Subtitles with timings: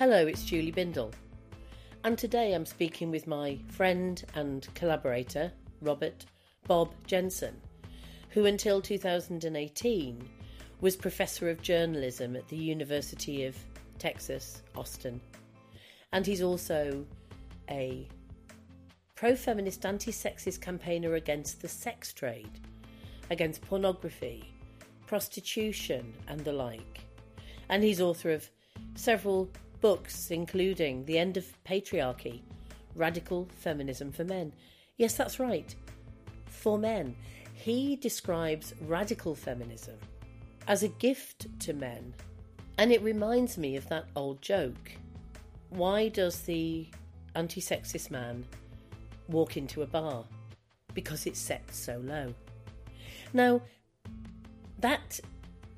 [0.00, 1.12] Hello, it's Julie Bindel.
[2.04, 5.52] And today I'm speaking with my friend and collaborator,
[5.82, 6.24] Robert
[6.66, 7.60] Bob Jensen,
[8.30, 10.26] who until 2018
[10.80, 13.54] was Professor of Journalism at the University of
[13.98, 15.20] Texas, Austin.
[16.14, 17.04] And he's also
[17.68, 18.08] a
[19.16, 22.58] pro feminist, anti sexist campaigner against the sex trade,
[23.28, 24.50] against pornography,
[25.06, 27.00] prostitution, and the like.
[27.68, 28.48] And he's author of
[28.94, 32.42] several books, including The End of Patriarchy
[32.94, 34.52] Radical Feminism for Men.
[34.96, 35.74] Yes, that's right,
[36.46, 37.16] for men.
[37.54, 39.96] He describes radical feminism
[40.66, 42.14] as a gift to men.
[42.78, 44.92] And it reminds me of that old joke.
[45.70, 46.86] Why does the
[47.34, 48.44] anti sexist man
[49.28, 50.24] walk into a bar?
[50.94, 52.34] Because it's set so low.
[53.32, 53.62] Now,
[54.80, 55.20] that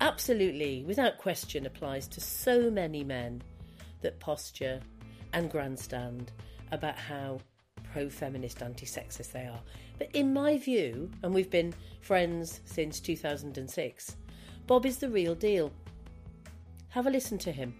[0.00, 3.42] absolutely, without question, applies to so many men
[4.02, 4.80] that posture
[5.32, 6.32] and grandstand
[6.70, 7.38] about how
[7.92, 9.60] pro feminist, anti sexist they are.
[9.98, 14.16] But in my view, and we've been friends since 2006,
[14.66, 15.72] Bob is the real deal.
[16.90, 17.74] Have a listen to him.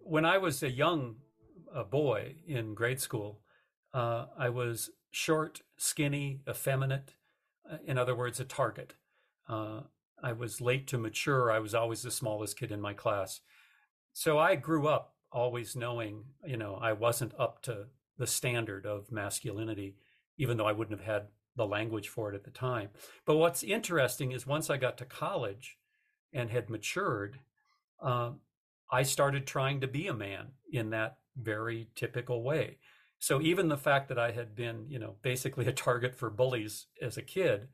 [0.00, 1.16] When I was a young
[1.74, 3.40] uh, boy in grade school,
[3.92, 7.14] uh, I was short, skinny, effeminate,
[7.70, 8.94] uh, in other words, a target.
[9.48, 9.82] Uh,
[10.22, 11.50] I was late to mature.
[11.50, 13.40] I was always the smallest kid in my class
[14.14, 19.10] so I grew up always knowing, you know, I wasn't up to the standard of
[19.10, 19.96] masculinity,
[20.38, 21.26] even though I wouldn't have had
[21.56, 22.90] the language for it at the time.
[23.26, 25.76] But what's interesting is once I got to college
[26.32, 27.40] and had matured,
[28.00, 28.30] uh,
[28.90, 32.78] I started trying to be a man in that very typical way.
[33.18, 36.86] So even the fact that I had been, you know, basically a target for bullies
[37.02, 37.66] as a kid,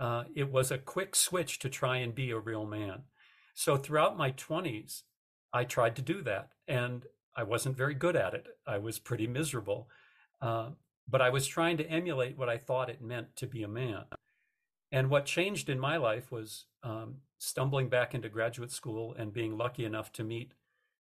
[0.00, 3.02] uh, it was a quick switch to try and be a real man.
[3.54, 5.02] So throughout my 20s,
[5.52, 7.04] I tried to do that and
[7.36, 8.46] I wasn't very good at it.
[8.66, 9.88] I was pretty miserable.
[10.40, 10.70] Uh,
[11.08, 14.04] but I was trying to emulate what I thought it meant to be a man.
[14.92, 19.56] And what changed in my life was um, stumbling back into graduate school and being
[19.56, 20.52] lucky enough to meet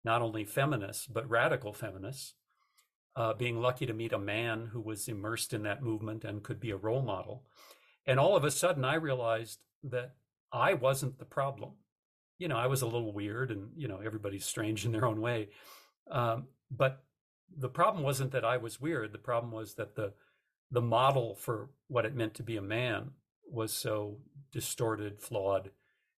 [0.03, 2.33] not only feminists, but radical feminists.
[3.15, 6.59] Uh, being lucky to meet a man who was immersed in that movement and could
[6.59, 7.43] be a role model.
[8.07, 10.15] And all of a sudden, I realized that
[10.51, 11.73] I wasn't the problem
[12.43, 15.21] you know, I was a little weird and, you know, everybody's strange in their own
[15.21, 15.47] way.
[16.11, 17.05] Um, but
[17.57, 19.13] the problem wasn't that I was weird.
[19.13, 20.11] The problem was that the,
[20.69, 23.11] the model for what it meant to be a man
[23.49, 24.17] was so
[24.51, 25.71] distorted, flawed,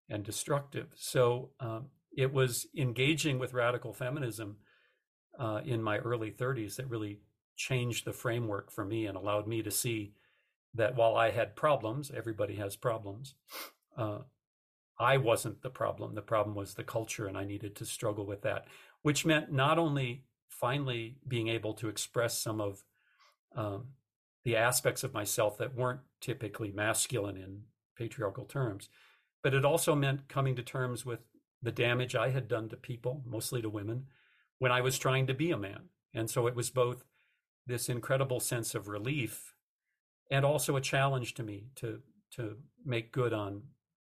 [0.08, 0.88] and destructive.
[0.96, 4.56] So um, it was engaging with radical feminism
[5.38, 7.20] uh, in my early 30s that really
[7.54, 10.14] changed the framework for me and allowed me to see
[10.74, 13.36] that while I had problems, everybody has problems,
[13.96, 14.22] uh,
[14.98, 16.14] I wasn't the problem.
[16.14, 18.66] The problem was the culture, and I needed to struggle with that,
[19.02, 22.84] which meant not only finally being able to express some of
[23.54, 23.88] um,
[24.44, 27.62] the aspects of myself that weren't typically masculine in
[27.96, 28.88] patriarchal terms,
[29.42, 31.20] but it also meant coming to terms with
[31.62, 34.06] the damage I had done to people, mostly to women,
[34.58, 35.88] when I was trying to be a man.
[36.14, 37.04] And so it was both
[37.66, 39.54] this incredible sense of relief
[40.30, 42.00] and also a challenge to me to
[42.32, 43.62] to make good on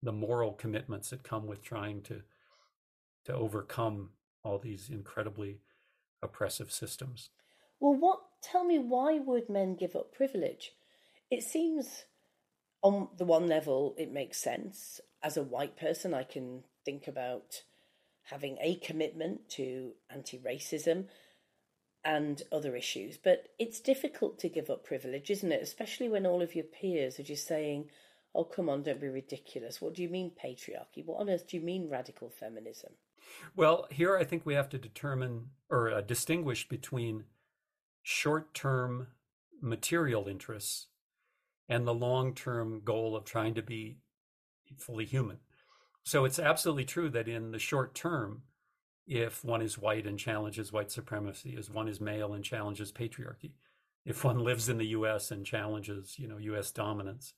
[0.05, 2.23] the moral commitments that come with trying to
[3.25, 4.11] to overcome
[4.43, 5.61] all these incredibly
[6.23, 7.31] oppressive systems.
[7.81, 8.21] Well, what?
[8.43, 10.73] Tell me, why would men give up privilege?
[11.31, 12.05] It seems,
[12.83, 15.01] on the one level, it makes sense.
[15.23, 17.63] As a white person, I can think about
[18.25, 21.07] having a commitment to anti-racism
[22.05, 25.63] and other issues, but it's difficult to give up privilege, isn't it?
[25.63, 27.89] Especially when all of your peers are just saying,
[28.35, 29.81] oh, come on, don't be ridiculous.
[29.81, 31.05] What do you mean patriarchy?
[31.05, 32.93] What on earth do you mean radical feminism?
[33.57, 37.25] Well, here I think we have to determine or uh, distinguish between
[38.03, 39.09] short term
[39.61, 40.89] material interests
[41.69, 43.99] and the long term goal of trying to be
[44.79, 45.39] fully human.
[46.03, 48.43] So it's absolutely true that in the short term,
[49.07, 53.53] if one is white and challenges white supremacy, as one is male and challenges patriarchy,
[54.05, 57.33] if one lives in the US and challenges, you know, US dominance,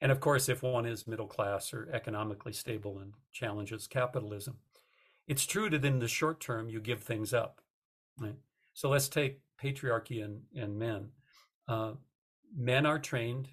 [0.00, 4.56] and of course, if one is middle class or economically stable and challenges capitalism,
[5.26, 7.60] it's true that in the short term, you give things up.
[8.18, 8.36] Right?
[8.72, 11.10] So let's take patriarchy and, and men.
[11.68, 11.92] Uh,
[12.56, 13.48] men are trained,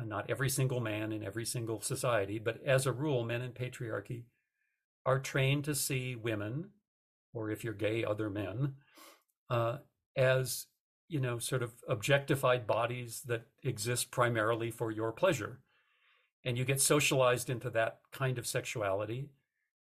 [0.00, 3.52] uh, not every single man in every single society, but as a rule, men in
[3.52, 4.24] patriarchy
[5.04, 6.70] are trained to see women,
[7.34, 8.74] or if you're gay, other men,
[9.50, 9.78] uh,
[10.16, 10.66] as
[11.08, 15.60] you know, sort of objectified bodies that exist primarily for your pleasure
[16.44, 19.28] and you get socialized into that kind of sexuality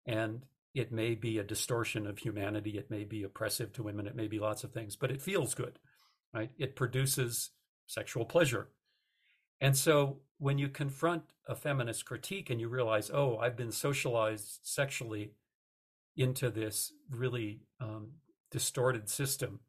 [0.07, 2.77] and It may be a distortion of humanity.
[2.77, 4.07] It may be oppressive to women.
[4.09, 5.79] It may be lots of things, but it feels good,
[6.33, 6.51] right?
[6.59, 7.51] It produces
[7.87, 8.71] sexual pleasure.
[9.61, 14.61] And so when you confront a feminist critique and you realize, oh, I've been socialized
[14.65, 15.35] sexually
[16.17, 18.15] into this really um,
[18.51, 19.61] distorted system,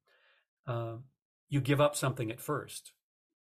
[0.65, 0.95] uh,
[1.49, 2.93] you give up something at first.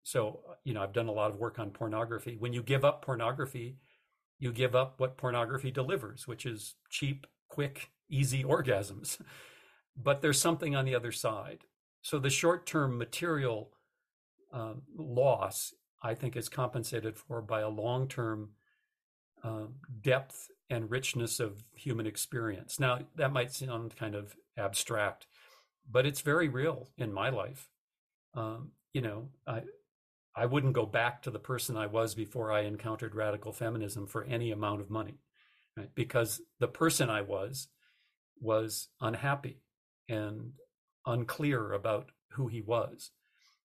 [0.03, 2.37] So, you know, I've done a lot of work on pornography.
[2.39, 3.77] When you give up pornography,
[4.39, 9.19] you give up what pornography delivers, which is cheap, quick, easy orgasms.
[9.95, 11.59] But there's something on the other side.
[12.01, 13.71] So the short term material
[14.53, 18.51] um, loss, I think, is compensated for by a long term
[19.43, 19.67] uh,
[20.01, 22.79] depth and richness of human experience.
[22.79, 25.27] Now, that might sound kind of abstract,
[25.89, 27.69] but it's very real in my life.
[28.33, 29.63] Um, you know, I
[30.39, 34.23] I wouldn't go back to the person I was before I encountered radical feminism for
[34.23, 35.19] any amount of money,
[35.75, 35.93] right?
[35.93, 37.67] Because the person I was
[38.39, 39.59] was unhappy
[40.07, 40.53] and
[41.05, 43.11] unclear about who he was,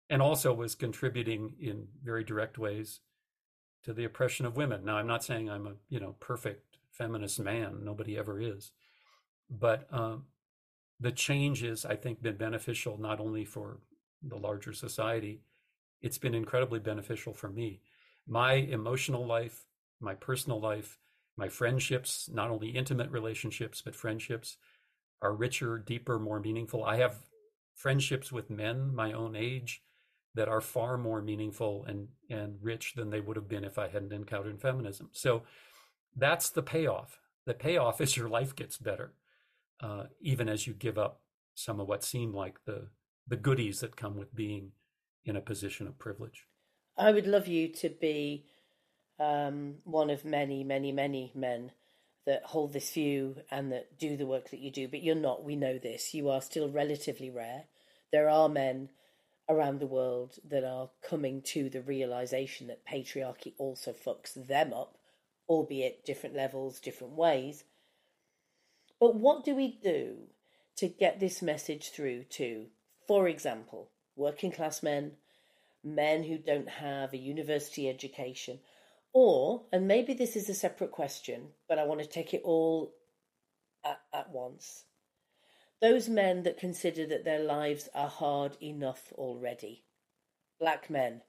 [0.09, 3.01] and also was contributing in very direct ways
[3.83, 4.85] to the oppression of women.
[4.85, 7.79] Now, I'm not saying I'm a you know perfect feminist man.
[7.83, 8.71] Nobody ever is,
[9.49, 10.27] but um,
[10.97, 13.79] the changes I think been beneficial not only for
[14.21, 15.41] the larger society,
[16.03, 17.79] it's been incredibly beneficial for me.
[18.27, 19.65] My emotional life,
[19.99, 20.99] my personal life,
[21.37, 24.57] my friendships, not only intimate relationships, but friendships
[25.21, 26.83] are richer, deeper, more meaningful.
[26.83, 27.15] I have
[27.75, 29.81] friendships with men my own age
[30.35, 33.87] that are far more meaningful and, and rich than they would have been if I
[33.87, 35.09] hadn't encountered feminism.
[35.13, 35.43] So
[36.15, 37.19] that's the payoff.
[37.45, 39.13] The payoff is your life gets better,
[39.79, 41.21] uh, even as you give up
[41.55, 42.87] some of what seem like the
[43.25, 44.71] the goodies that come with being
[45.25, 46.45] in a position of privilege.
[46.97, 48.45] I would love you to be
[49.19, 51.71] um, one of many, many, many men
[52.25, 55.43] that hold this view and that do the work that you do, but you're not.
[55.43, 56.13] We know this.
[56.13, 57.65] You are still relatively rare.
[58.11, 58.89] There are men
[59.49, 64.97] around the world that are coming to the realization that patriarchy also fucks them up,
[65.49, 67.65] albeit different levels, different ways.
[68.99, 70.27] But what do we do
[70.77, 72.67] to get this message through to
[73.07, 75.13] for example, working class men,
[75.83, 78.59] men who don't have a university education,
[79.13, 82.93] or, and maybe this is a separate question, but I want to take it all
[83.85, 84.85] at, at once.
[85.81, 89.83] Those men that consider that their lives are hard enough already.
[90.59, 91.21] Black men,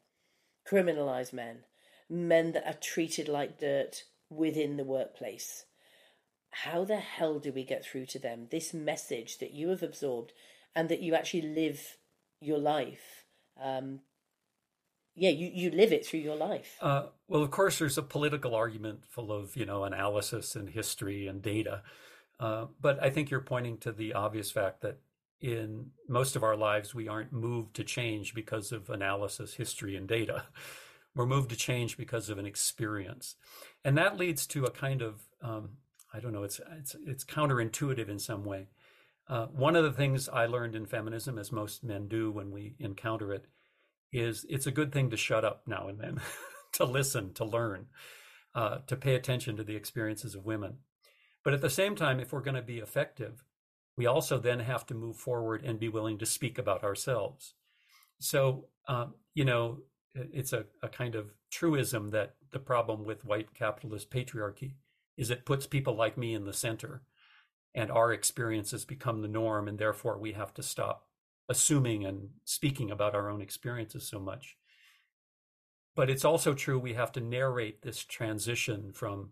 [0.67, 1.65] criminalized men,
[2.09, 5.65] men that are treated like dirt within the workplace.
[6.51, 10.33] How the hell do we get through to them this message that you have absorbed
[10.75, 11.97] and that you actually live
[12.45, 13.27] your life.
[13.61, 14.01] Um,
[15.15, 16.77] yeah, you, you live it through your life.
[16.81, 21.27] Uh, well, of course, there's a political argument full of you know analysis and history
[21.27, 21.83] and data,
[22.41, 24.99] uh, but I think you're pointing to the obvious fact that
[25.41, 30.09] in most of our lives we aren't moved to change because of analysis, history, and
[30.09, 30.45] data.
[31.17, 33.37] We're moved to change because of an experience,
[33.85, 35.77] and that leads to a kind of um,
[36.13, 36.43] I don't know.
[36.43, 38.67] It's it's it's counterintuitive in some way.
[39.29, 42.77] Uh, one of the things I learned in feminism, as most men do when we
[42.79, 43.47] encounter it,
[44.13, 46.21] is it's a good thing to shut up now and then,
[46.75, 47.87] to listen, to learn,
[48.55, 50.79] uh, to pay attention to the experiences of women.
[51.43, 53.45] But at the same time, if we're going to be effective,
[53.97, 57.55] we also then have to move forward and be willing to speak about ourselves.
[58.19, 59.79] So, um, you know,
[60.15, 64.75] it's a, a kind of truism that the problem with white capitalist patriarchy
[65.17, 67.03] is it puts people like me in the center
[67.75, 71.07] and our experiences become the norm and therefore we have to stop
[71.49, 74.57] assuming and speaking about our own experiences so much.
[75.97, 79.31] But it's also true we have to narrate this transition from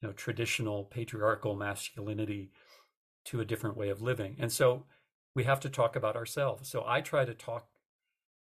[0.00, 2.50] you know traditional patriarchal masculinity
[3.26, 4.36] to a different way of living.
[4.38, 4.84] And so
[5.34, 6.68] we have to talk about ourselves.
[6.68, 7.66] So i try to talk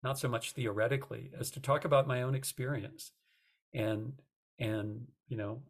[0.03, 3.11] not so much theoretically as to talk about my own experience
[3.73, 4.13] and
[4.59, 5.61] and you know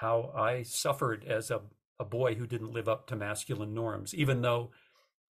[0.00, 1.60] how i suffered as a
[1.98, 4.70] a boy who didn't live up to masculine norms, even though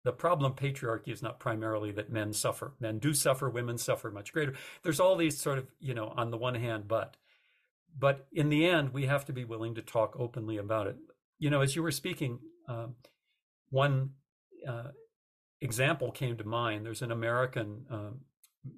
[0.04, 2.74] the problem patriarchy is not primarily that men suffer.
[2.80, 4.54] Men do suffer, women suffer much greater.
[4.84, 7.18] There's all these sort of, you know, on the one hand, but.
[7.96, 10.96] But in the end, we have to be willing to talk openly about it.
[11.38, 12.96] You know, as you were speaking, um,
[13.70, 14.14] one
[14.68, 14.90] uh,
[15.62, 16.86] example came to mind.
[16.86, 18.22] There's an American um,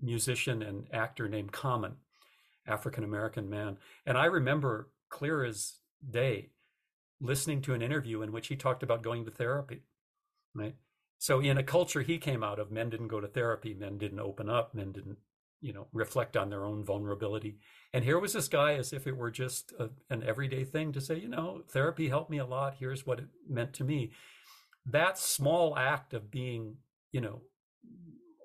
[0.02, 1.94] musician and actor named Common,
[2.68, 3.78] African American man.
[4.06, 5.76] And I remember clear as
[6.10, 6.50] day
[7.22, 9.84] listening to an interview in which he talked about going to therapy,
[10.54, 10.76] right?
[11.18, 14.20] So in a culture he came out of, men didn't go to therapy, men didn't
[14.20, 15.18] open up, men didn't,
[15.62, 17.58] you know, reflect on their own vulnerability.
[17.94, 21.02] And here was this guy as if it were just a, an everyday thing to
[21.02, 22.76] say, you know, therapy helped me a lot.
[22.80, 24.12] Here's what it meant to me.
[24.86, 26.76] That small act of being,
[27.12, 27.42] you know,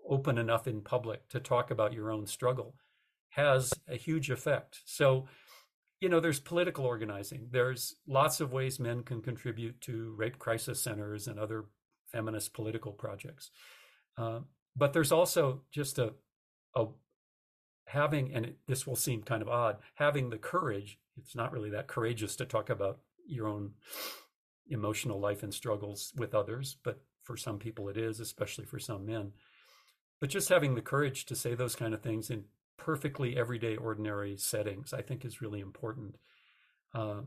[0.08, 2.74] open enough in public to talk about your own struggle
[3.30, 4.80] has a huge effect.
[4.84, 5.26] So,
[6.00, 7.48] you know, there's political organizing.
[7.50, 11.66] There's lots of ways men can contribute to rape crisis centers and other
[12.06, 13.50] feminist political projects.
[14.16, 14.40] Uh,
[14.74, 16.14] but there's also just a,
[16.74, 16.86] a
[17.86, 20.98] having, and it, this will seem kind of odd, having the courage.
[21.18, 23.72] It's not really that courageous to talk about your own
[24.68, 29.04] emotional life and struggles with others, but for some people it is, especially for some
[29.04, 29.32] men.
[30.20, 32.44] But just having the courage to say those kind of things in
[32.80, 36.16] perfectly everyday, ordinary settings, I think is really important.
[36.94, 37.20] Uh,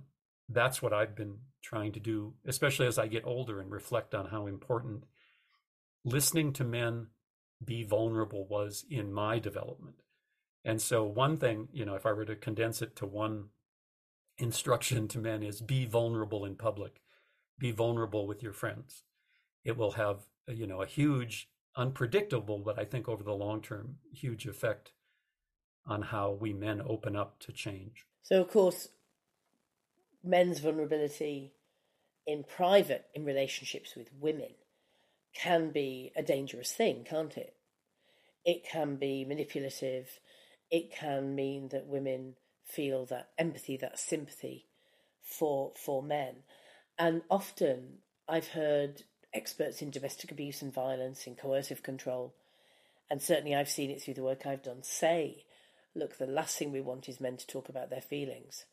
[0.49, 4.25] that's what I've been trying to do, especially as I get older and reflect on
[4.25, 5.05] how important
[6.03, 7.07] listening to men
[7.63, 9.95] be vulnerable was in my development.
[10.65, 13.49] And so, one thing, you know, if I were to condense it to one
[14.37, 17.01] instruction to men is be vulnerable in public,
[17.59, 19.03] be vulnerable with your friends.
[19.63, 23.97] It will have, you know, a huge, unpredictable, but I think over the long term,
[24.11, 24.93] huge effect
[25.85, 28.05] on how we men open up to change.
[28.21, 28.89] So, of course,
[30.23, 31.53] men's vulnerability
[32.25, 34.51] in private in relationships with women
[35.33, 37.55] can be a dangerous thing, can't it?
[38.45, 40.19] It can be manipulative.
[40.71, 42.35] It can mean that women
[42.65, 44.67] feel that empathy, that sympathy
[45.21, 46.43] for for men.
[46.97, 52.35] And often I've heard experts in domestic abuse and violence, in coercive control,
[53.09, 55.45] and certainly I've seen it through the work I've done, say,
[55.95, 58.65] look, the last thing we want is men to talk about their feelings.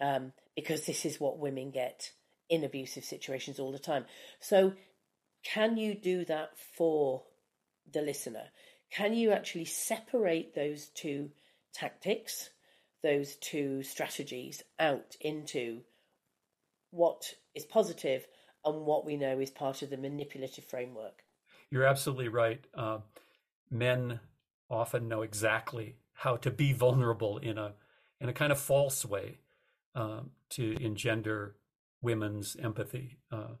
[0.00, 2.12] Um, because this is what women get
[2.48, 4.04] in abusive situations all the time.
[4.40, 4.74] So
[5.44, 7.24] can you do that for
[7.92, 8.44] the listener?
[8.90, 11.30] Can you actually separate those two
[11.74, 12.50] tactics,
[13.02, 15.82] those two strategies out into
[16.90, 18.26] what is positive
[18.64, 21.22] and what we know is part of the manipulative framework?
[21.70, 22.64] You're absolutely right.
[22.74, 22.98] Uh,
[23.70, 24.20] men
[24.70, 27.74] often know exactly how to be vulnerable in a
[28.20, 29.38] in a kind of false way
[29.94, 30.20] uh,
[30.50, 31.54] to engender
[32.02, 33.18] women's empathy.
[33.30, 33.54] Uh,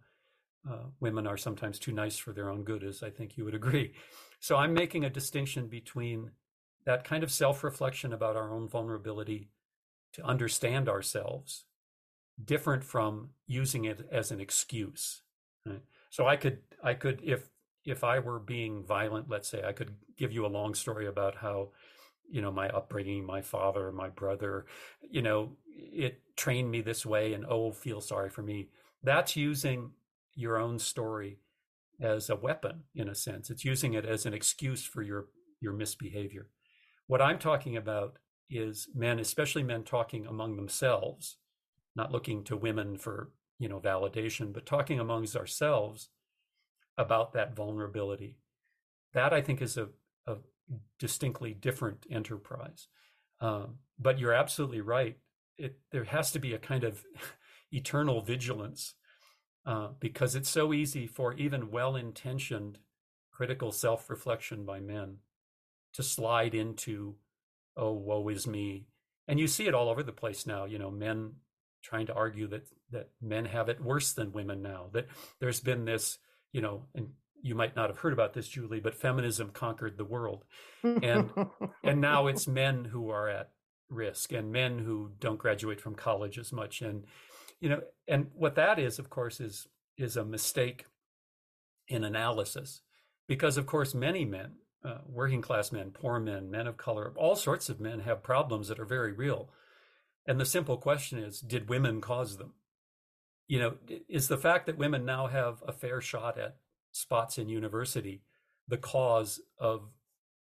[0.68, 3.54] uh, women are sometimes too nice for their own good, as I think you would
[3.54, 3.92] agree.
[4.40, 6.30] So I'm making a distinction between
[6.84, 9.50] that kind of self reflection about our own vulnerability
[10.12, 11.64] to understand ourselves,
[12.44, 15.22] different from using it as an excuse.
[15.64, 15.82] Right?
[16.10, 17.48] So I could, I could, if
[17.84, 21.36] if I were being violent, let's say, I could give you a long story about
[21.36, 21.70] how,
[22.30, 24.66] you know, my upbringing, my father, my brother,
[25.10, 28.68] you know, it trained me this way, and oh, feel sorry for me.
[29.02, 29.92] That's using
[30.34, 31.38] your own story
[32.00, 33.50] as a weapon in a sense.
[33.50, 35.26] It's using it as an excuse for your
[35.60, 36.48] your misbehavior.
[37.06, 38.18] What i'm talking about
[38.50, 41.36] is men especially men talking among themselves
[41.96, 46.10] not looking to women for you know validation but talking amongst ourselves
[46.96, 48.36] about that vulnerability.
[49.14, 49.88] That i think is a,
[50.98, 52.88] distinctly different enterprise
[53.40, 55.18] um, but you're absolutely right
[55.56, 57.04] it, there has to be a kind of
[57.72, 58.94] eternal vigilance
[59.66, 62.78] uh, because it's so easy for even well intentioned
[63.30, 65.18] critical self reflection by men
[65.94, 67.14] to slide into,
[67.76, 68.86] oh, woe is me.
[69.28, 71.34] And you see it all over the place now, you know, men
[71.82, 75.06] trying to argue that that men have it worse than women now that
[75.38, 76.18] there's been this
[76.52, 77.10] you know and
[77.42, 80.44] you might not have heard about this julie but feminism conquered the world.
[80.82, 81.30] And
[81.84, 83.50] and now it's men who are at
[83.88, 86.82] risk and men who don't graduate from college as much.
[86.82, 87.04] And
[87.60, 89.66] you know and what that is of course is
[89.96, 90.84] is a mistake
[91.88, 92.82] in analysis
[93.26, 94.52] because of course many men
[94.84, 98.68] uh, working class men poor men men of color all sorts of men have problems
[98.68, 99.50] that are very real.
[100.26, 102.54] And the simple question is did women cause them?
[103.46, 103.74] You know
[104.08, 106.56] is the fact that women now have a fair shot at
[106.98, 108.22] spots in university
[108.66, 109.90] the cause of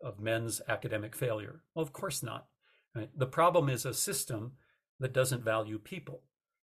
[0.03, 2.47] of men's academic failure well of course not
[2.95, 3.11] right?
[3.17, 4.53] the problem is a system
[5.01, 6.23] that doesn't value people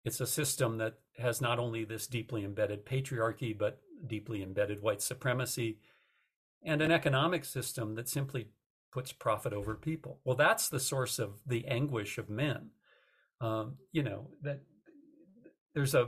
[0.05, 5.03] it's a system that has not only this deeply embedded patriarchy, but deeply embedded white
[5.03, 5.79] supremacy,
[6.63, 8.49] and an economic system that simply
[8.93, 10.21] puts profit over people.
[10.25, 12.71] Well, that's the source of the anguish of men.
[13.41, 14.61] Um, you know that
[15.75, 16.07] there's a, a,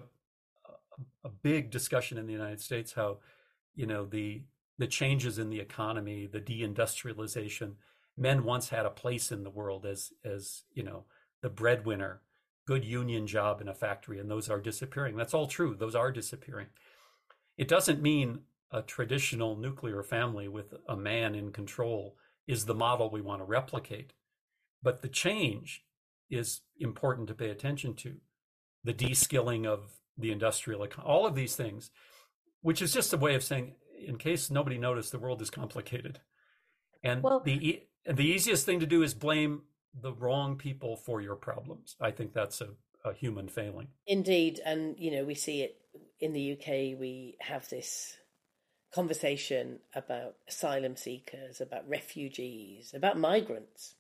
[1.25, 3.19] a big discussion in the United States how
[3.75, 4.43] you know the
[4.79, 7.75] the changes in the economy, the deindustrialization.
[8.17, 11.05] Men once had a place in the world as as you know
[11.43, 12.23] the breadwinner
[12.67, 15.17] good union job in a factory and those are disappearing.
[15.17, 15.75] That's all true.
[15.75, 16.69] Those are disappearing.
[17.57, 23.11] It doesn't mean a traditional nuclear family with a man in control is the model
[23.11, 24.13] we want to replicate.
[24.83, 25.85] But the change
[26.31, 28.17] is important to pay attention to.
[28.85, 31.91] The de-skilling of the industrial all of these things,
[32.63, 36.21] which is just a way of saying, in case nobody noticed, the world is complicated.
[37.05, 39.63] And well, the the easiest thing to do is blame
[39.95, 41.97] the wrong people for your problems.
[42.01, 42.71] I think that's a,
[43.05, 43.89] a human failing.
[44.07, 45.77] Indeed, and you know we see it
[46.21, 46.99] in the UK.
[46.99, 48.17] We have this
[48.95, 53.95] conversation about asylum seekers, about refugees, about migrants.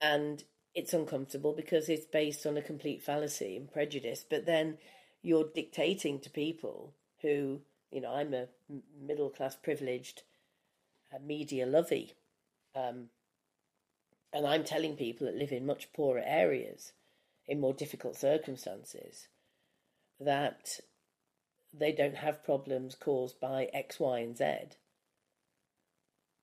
[0.00, 0.44] And
[0.74, 4.24] it's uncomfortable because it's based on a complete fallacy and prejudice.
[4.28, 4.78] But then
[5.22, 7.60] you're dictating to people who,
[7.90, 8.46] you know, I'm a
[9.00, 10.22] middle class privileged
[11.12, 12.14] uh, media lovey.
[12.74, 13.06] Um,
[14.32, 16.92] and I'm telling people that live in much poorer areas,
[17.46, 19.28] in more difficult circumstances,
[20.20, 20.80] that
[21.72, 24.44] they don't have problems caused by X, Y, and Z.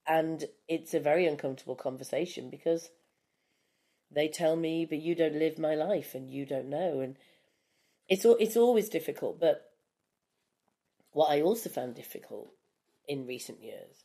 [0.08, 2.89] And it's a very uncomfortable conversation because
[4.12, 7.00] they tell me, but you don't live my life and you don't know.
[7.00, 7.17] And
[8.08, 9.39] it's, it's always difficult.
[9.39, 9.72] But
[11.16, 12.50] what I also found difficult
[13.08, 14.04] in recent years,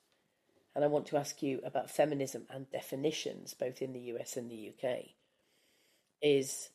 [0.77, 4.49] and I want to ask you about feminism and definitions, both in the US and
[4.49, 5.07] the UK,
[6.23, 6.69] is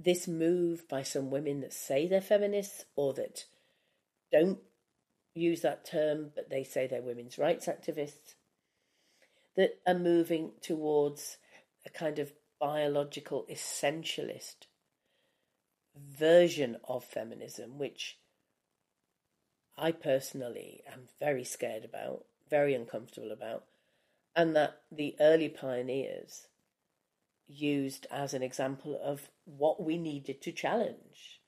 [0.00, 3.44] this move by some women that say they're feminists or that
[4.32, 4.58] don't
[5.32, 8.34] use that term, but they say they're women's rights activists,
[9.56, 11.36] that are moving towards
[11.86, 14.66] a kind of biological essentialist
[15.96, 18.18] version of feminism, which
[19.76, 23.64] I personally am very scared about, very uncomfortable about,
[24.36, 26.48] and that the early pioneers
[27.46, 31.40] used as an example of what we needed to challenge.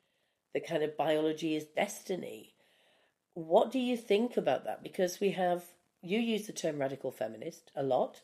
[0.55, 2.55] The kind of biology is destiny.
[3.35, 4.83] What do you think about that?
[4.83, 5.65] Because we have,
[6.03, 8.23] you use the term radical feminist a lot.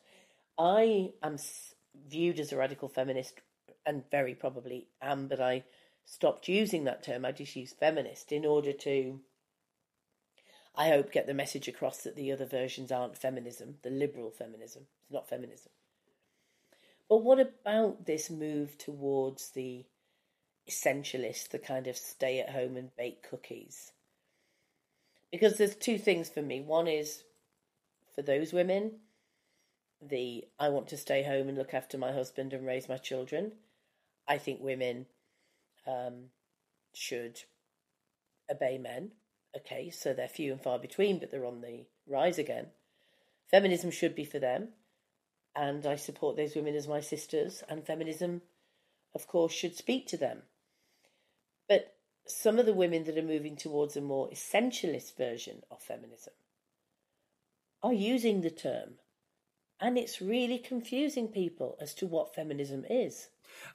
[0.58, 1.36] I am
[2.08, 3.40] viewed as a radical feminist
[3.86, 5.64] and very probably am, but I
[6.04, 7.24] stopped using that term.
[7.24, 9.20] I just use feminist in order to,
[10.74, 14.86] I hope, get the message across that the other versions aren't feminism, the liberal feminism.
[15.02, 15.70] It's not feminism.
[17.08, 19.84] But what about this move towards the
[20.68, 23.92] essentialist, the kind of stay at home and bake cookies?
[25.30, 26.60] Because there's two things for me.
[26.60, 27.24] One is
[28.14, 28.92] for those women,
[30.00, 33.52] the I want to stay home and look after my husband and raise my children.
[34.26, 35.06] I think women
[35.86, 36.30] um,
[36.94, 37.42] should
[38.50, 39.12] obey men.
[39.56, 42.68] Okay, so they're few and far between, but they're on the rise again.
[43.50, 44.68] Feminism should be for them
[45.54, 48.42] and I support those women as my sisters, and feminism,
[49.14, 50.42] of course, should speak to them.
[51.68, 51.94] But
[52.26, 56.32] some of the women that are moving towards a more essentialist version of feminism
[57.82, 58.94] are using the term,
[59.80, 63.28] and it's really confusing people as to what feminism is.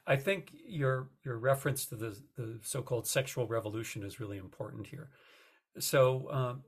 [0.06, 5.10] I think your your reference to the the so-called sexual revolution is really important here.
[5.78, 6.62] So um,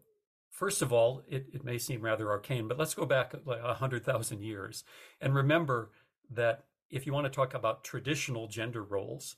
[0.60, 4.42] First of all, it, it may seem rather arcane, but let's go back like 100,000
[4.42, 4.84] years
[5.18, 5.90] and remember
[6.30, 9.36] that if you want to talk about traditional gender roles,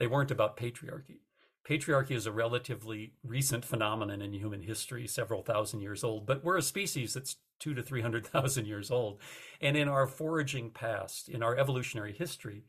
[0.00, 1.20] they weren't about patriarchy.
[1.64, 6.56] Patriarchy is a relatively recent phenomenon in human history, several thousand years old, but we're
[6.56, 9.20] a species that's two to 300,000 years old.
[9.60, 12.64] And in our foraging past, in our evolutionary history,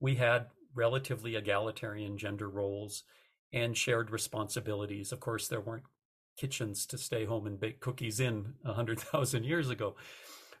[0.00, 3.02] we had relatively egalitarian gender roles
[3.52, 5.12] and shared responsibilities.
[5.12, 5.84] Of course, there weren't
[6.36, 9.96] kitchens to stay home and bake cookies in 100,000 years ago.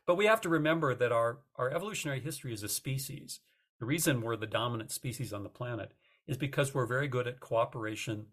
[0.06, 3.40] But we have to remember that our, our evolutionary history as a species,
[3.78, 5.92] the reason we're the dominant species on the planet
[6.26, 8.26] is because we're very good at cooperation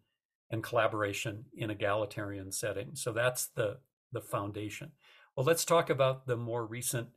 [0.50, 3.02] and collaboration in egalitarian settings.
[3.02, 3.78] So that's the,
[4.12, 4.92] the foundation.
[5.36, 7.10] Well, let's talk about the more recent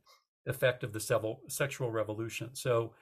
[0.45, 2.51] effect of the sexual revolution.
[2.53, 2.93] So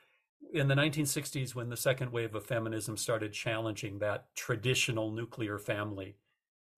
[0.53, 6.15] in the 1960s, when the second wave of feminism started challenging that traditional nuclear family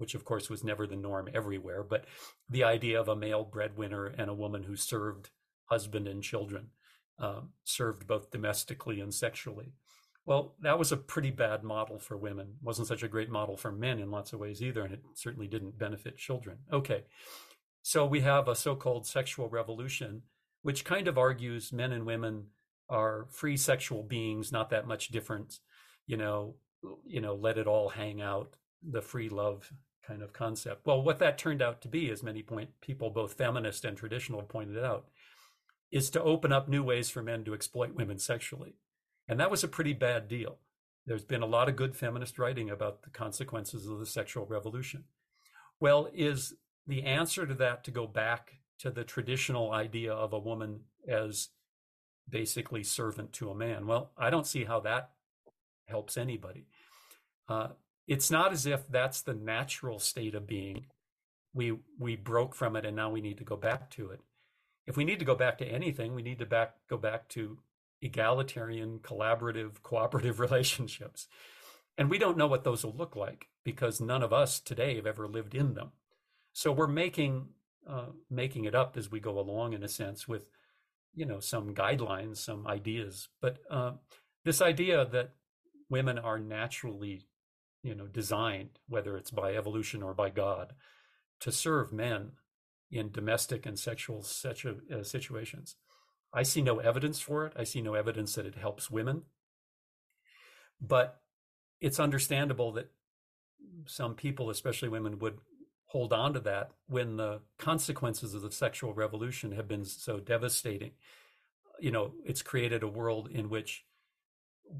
[0.01, 2.05] which of course was never the norm everywhere, but
[2.49, 5.29] the idea of a male breadwinner and a woman who served
[5.65, 6.69] husband and children,
[7.19, 9.73] um, served both domestically and sexually.
[10.25, 12.47] Well, that was a pretty bad model for women.
[12.47, 15.01] It wasn't such a great model for men in lots of ways either, and it
[15.13, 16.57] certainly didn't benefit children.
[16.73, 17.03] Okay,
[17.83, 20.23] so we have a so-called sexual revolution,
[20.63, 22.45] which kind of argues men and women
[22.91, 25.59] are free sexual beings, not that much different.
[26.05, 26.55] You know,
[27.05, 28.55] you know, let it all hang out.
[28.83, 29.71] The free love
[30.05, 30.85] kind of concept.
[30.85, 34.41] Well, what that turned out to be, as many point people, both feminist and traditional,
[34.41, 35.07] pointed out,
[35.91, 38.75] is to open up new ways for men to exploit women sexually.
[39.27, 40.57] And that was a pretty bad deal.
[41.05, 45.05] There's been a lot of good feminist writing about the consequences of the sexual revolution.
[45.79, 46.53] Well, is
[46.87, 51.49] the answer to that to go back to the traditional idea of a woman as
[52.31, 53.85] basically servant to a man.
[53.85, 55.11] Well, I don't see how that
[55.85, 56.65] helps anybody.
[57.47, 57.69] Uh,
[58.07, 60.85] it's not as if that's the natural state of being.
[61.53, 64.21] We we broke from it and now we need to go back to it.
[64.87, 67.59] If we need to go back to anything, we need to back go back to
[68.01, 71.27] egalitarian, collaborative, cooperative relationships.
[71.97, 75.05] And we don't know what those will look like because none of us today have
[75.05, 75.91] ever lived in them.
[76.53, 77.49] So we're making
[77.87, 80.45] uh, making it up as we go along, in a sense, with
[81.13, 83.29] you know some guidelines, some ideas.
[83.41, 83.93] But uh,
[84.45, 85.31] this idea that
[85.89, 87.27] women are naturally,
[87.83, 90.73] you know, designed, whether it's by evolution or by God,
[91.41, 92.31] to serve men
[92.91, 95.75] in domestic and sexual situ- uh, situations.
[96.33, 97.53] I see no evidence for it.
[97.57, 99.23] I see no evidence that it helps women.
[100.79, 101.21] But
[101.79, 102.91] it's understandable that
[103.85, 105.39] some people, especially women, would
[105.91, 110.91] hold on to that when the consequences of the sexual revolution have been so devastating.
[111.81, 113.83] You know, it's created a world in which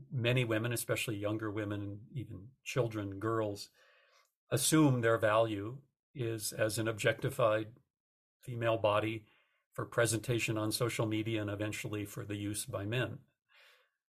[0.10, 3.67] many women, especially younger women, and even children, girls,
[4.52, 5.80] assume their value
[6.15, 7.67] is as an objectified
[8.41, 9.26] female body
[9.74, 13.17] for presentation on social media and eventually for the use by men.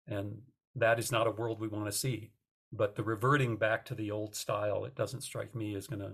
[0.07, 0.43] And
[0.75, 2.29] that is not a world we want to see.
[2.71, 6.13] But the reverting back to the old style, it doesn't strike me as going to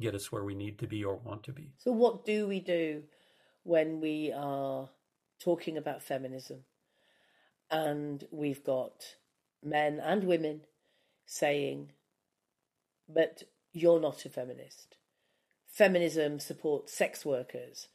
[0.00, 1.72] get us where we need to be or want to be.
[1.78, 3.04] So, what do we do
[3.62, 4.88] when we are
[5.42, 6.60] talking about feminism
[7.70, 9.04] and we've got
[9.62, 10.62] men and women
[11.26, 11.92] saying,
[13.08, 14.96] but you're not a feminist?
[15.66, 17.88] Feminism supports sex workers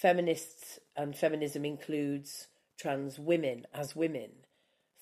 [0.00, 4.30] feminists and feminism includes trans women as women.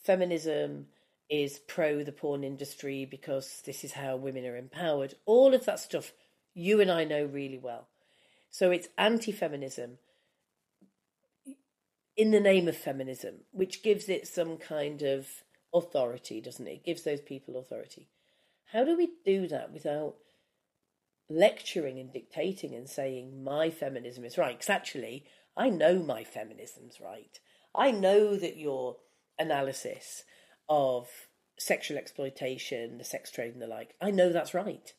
[0.03, 0.87] Feminism
[1.31, 5.15] is pro the porn industry because this is how women are empowered.
[5.25, 6.13] All of that stuff
[6.59, 7.89] you and I know really well.
[8.51, 9.99] So it's anti feminism
[12.17, 15.29] in the name of feminism, which gives it some kind of
[15.73, 16.73] authority, doesn't it?
[16.73, 18.09] It gives those people authority.
[18.73, 20.17] How do we do that without
[21.29, 24.57] lecturing and dictating and saying my feminism is right.
[24.57, 25.25] Because actually,
[25.57, 27.39] I know my feminism's right.
[27.75, 28.97] I know that your
[29.39, 30.25] analysis
[30.69, 31.09] of
[31.59, 34.93] sexual exploitation, the sex trade, and the like, I know that's right.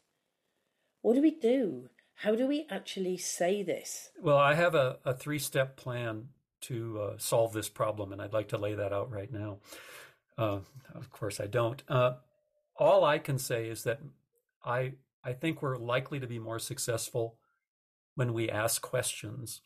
[1.02, 1.90] What do we do?
[2.16, 4.10] How do we actually say this?
[4.22, 6.30] Well, I have a, a three step plan
[6.62, 9.60] to uh, solve this problem, and I'd like to lay that out right now.
[10.38, 10.60] Uh,
[10.94, 11.82] of course, I don't.
[11.88, 12.16] Uh,
[12.76, 14.00] all I can say is that
[14.64, 17.38] I I think we're likely to be more successful
[18.16, 19.62] when we ask questions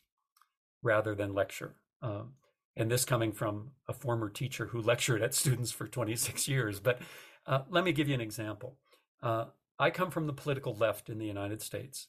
[0.81, 1.75] rather than lecture.
[2.01, 2.33] Um,
[2.75, 6.79] and this coming from a former teacher who lectured at students for 26 years.
[6.79, 6.99] But
[7.47, 8.77] uh, let me give you an example.
[9.21, 9.45] Uh,
[9.79, 12.07] I come from the political left in the United States.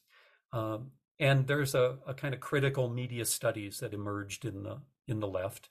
[0.53, 5.19] Um, and there's a, a, kind of critical media studies that emerged in the in
[5.19, 5.69] the left,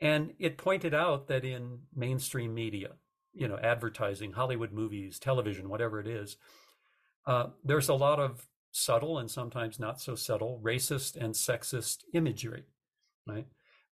[0.00, 2.92] and it pointed out that in mainstream media,
[3.34, 6.36] you know, advertising, Hollywood movies, television, whatever it is,
[7.26, 12.64] uh, there's a lot of subtle and sometimes not so subtle racist and sexist imagery,
[13.26, 13.46] right?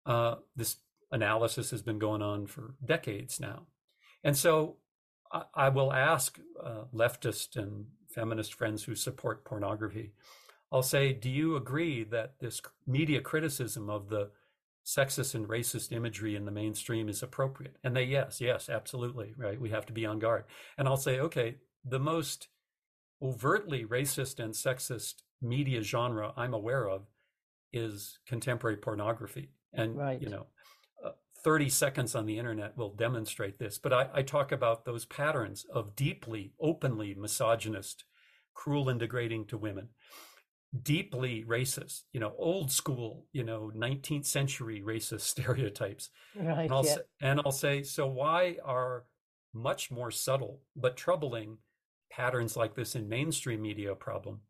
[0.05, 0.77] Uh, this
[1.11, 3.67] analysis has been going on for decades now.
[4.23, 4.77] And so
[5.31, 10.13] I, I will ask uh, leftist and feminist friends who support pornography,
[10.71, 14.29] I'll say, do you agree that this media criticism of the
[14.85, 17.77] sexist and racist imagery in the mainstream is appropriate?
[17.83, 19.59] And they, yes, yes, absolutely, right?
[19.59, 20.45] We have to be on guard.
[20.77, 22.49] And I'll say, okay, the most
[23.21, 27.03] overtly racist and sexist media genre I'm aware of
[27.71, 29.49] is contemporary pornography.
[29.73, 30.21] And, right.
[30.21, 30.47] you know,
[31.43, 33.77] 30 seconds on the internet will demonstrate this.
[33.77, 38.03] But I, I talk about those patterns of deeply, openly misogynist,
[38.53, 39.89] cruel and degrading to women,
[40.83, 46.09] deeply racist, you know, old school, you know, 19th century racist stereotypes.
[46.35, 46.95] Right, and, I'll yeah.
[46.95, 49.05] say, and I'll say, so why are
[49.53, 51.57] much more subtle but troubling
[52.11, 54.41] patterns like this in mainstream media a problem,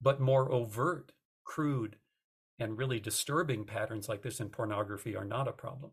[0.00, 1.12] but more overt,
[1.44, 1.96] crude,
[2.58, 5.92] and really disturbing patterns like this in pornography are not a problem.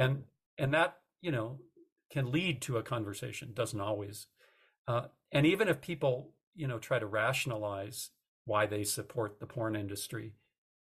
[0.00, 0.24] And
[0.58, 1.60] and that you know
[2.10, 3.52] can lead to a conversation.
[3.54, 4.26] Doesn't always.
[4.88, 8.10] Uh, and even if people you know try to rationalize
[8.44, 10.32] why they support the porn industry,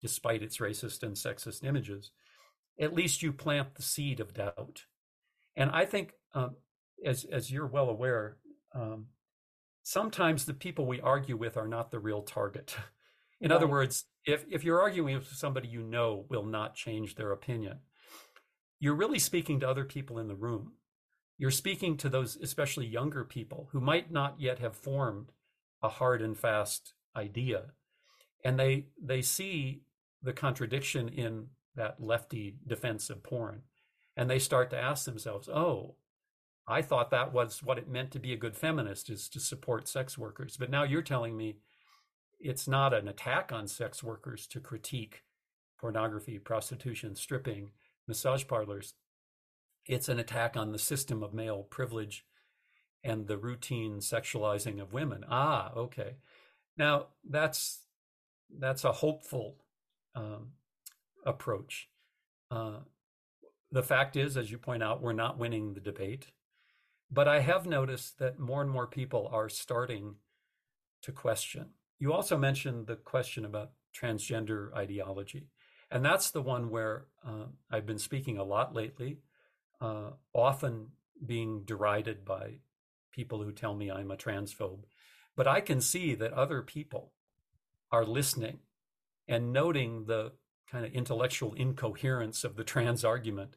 [0.02, 2.10] despite its racist and sexist images,
[2.78, 4.82] at least you plant the seed of doubt.
[5.56, 6.56] And I think, um,
[7.04, 8.38] as as you're well aware,
[8.74, 9.06] um,
[9.84, 12.76] sometimes the people we argue with are not the real target.
[13.40, 13.56] In right.
[13.56, 17.78] other words, if, if you're arguing with somebody you know will not change their opinion,
[18.84, 20.72] you're really speaking to other people in the room.
[21.38, 25.32] You're speaking to those, especially younger people, who might not yet have formed
[25.82, 27.72] a hard and fast idea.
[28.44, 29.84] and they they see
[30.22, 33.62] the contradiction in that lefty defense of porn,
[34.18, 35.96] and they start to ask themselves, "Oh,
[36.66, 39.88] I thought that was what it meant to be a good feminist is to support
[39.88, 41.56] sex workers, but now you're telling me
[42.38, 45.24] it's not an attack on sex workers to critique
[45.78, 47.70] pornography, prostitution, stripping,
[48.06, 48.94] massage parlors.
[49.86, 52.24] It's an attack on the system of male privilege
[53.02, 55.24] and the routine sexualizing of women.
[55.28, 56.16] Ah, okay.
[56.76, 57.80] Now that's
[58.58, 59.56] that's a hopeful
[60.14, 60.52] um,
[61.24, 61.88] approach.
[62.50, 62.78] Uh,
[63.70, 66.28] the fact is, as you point out, we're not winning the debate.
[67.10, 70.16] But I have noticed that more and more people are starting
[71.02, 71.66] to question.
[71.98, 75.48] You also mentioned the question about transgender ideology.
[75.90, 79.18] And that's the one where uh, I've been speaking a lot lately,
[79.80, 80.88] uh, often
[81.24, 82.60] being derided by
[83.12, 84.84] people who tell me I'm a transphobe.
[85.36, 87.12] But I can see that other people
[87.90, 88.58] are listening
[89.28, 90.32] and noting the
[90.70, 93.56] kind of intellectual incoherence of the trans argument.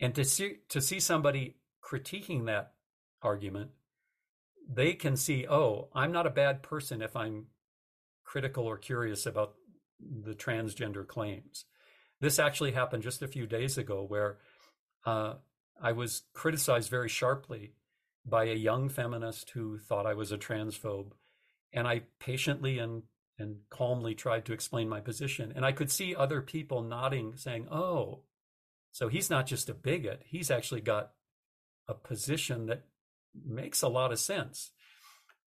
[0.00, 2.72] And to see to see somebody critiquing that
[3.22, 3.70] argument,
[4.68, 7.46] they can see, oh, I'm not a bad person if I'm
[8.24, 9.54] critical or curious about
[10.00, 11.64] the transgender claims.
[12.20, 14.38] This actually happened just a few days ago where
[15.04, 15.34] uh,
[15.80, 17.74] I was criticized very sharply
[18.24, 21.12] by a young feminist who thought I was a transphobe.
[21.72, 23.02] And I patiently and,
[23.38, 25.52] and calmly tried to explain my position.
[25.54, 28.20] And I could see other people nodding, saying, oh,
[28.92, 31.10] so he's not just a bigot, he's actually got
[31.88, 32.84] a position that
[33.44, 34.70] makes a lot of sense.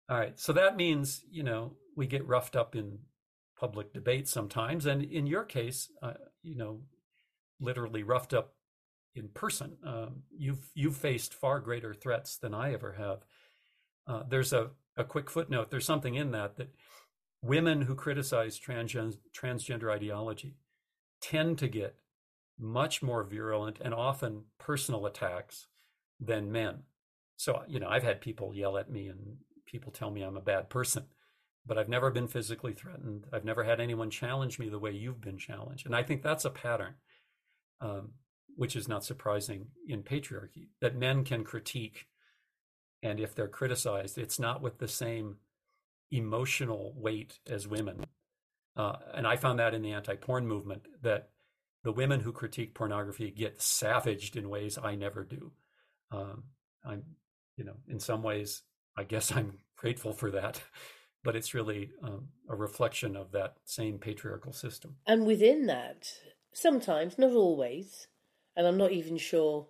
[0.08, 0.38] All right.
[0.38, 2.98] So that means, you know, we get roughed up in
[3.60, 4.86] public debate sometimes.
[4.86, 6.80] And in your case, uh, you know,
[7.60, 8.54] literally roughed up
[9.14, 9.76] in person.
[9.84, 13.18] Um, you've you've faced far greater threats than I ever have.
[14.06, 15.70] Uh, there's a, a quick footnote.
[15.70, 16.74] There's something in that that
[17.42, 20.56] women who criticize transgen- transgender ideology
[21.20, 21.96] tend to get
[22.58, 25.66] much more virulent and often personal attacks
[26.18, 26.82] than men.
[27.36, 30.42] So, you know, I've had people yell at me and people tell me I'm a
[30.42, 31.04] bad person,
[31.66, 33.26] but I've never been physically threatened.
[33.32, 35.86] I've never had anyone challenge me the way you've been challenged.
[35.86, 36.94] And I think that's a pattern,
[37.80, 38.12] um,
[38.56, 42.06] which is not surprising in patriarchy, that men can critique.
[43.02, 45.36] And if they're criticized, it's not with the same
[46.10, 48.04] emotional weight as women.
[48.76, 51.30] Uh, and I found that in the anti porn movement that
[51.82, 55.52] the women who critique pornography get savaged in ways I never do.
[56.10, 56.44] Um,
[56.84, 57.02] I'm,
[57.56, 58.62] you know, in some ways,
[58.96, 60.60] I guess I'm grateful for that,
[61.22, 64.96] but it's really um, a reflection of that same patriarchal system.
[65.06, 66.08] And within that,
[66.52, 68.08] sometimes, not always,
[68.56, 69.66] and I'm not even sure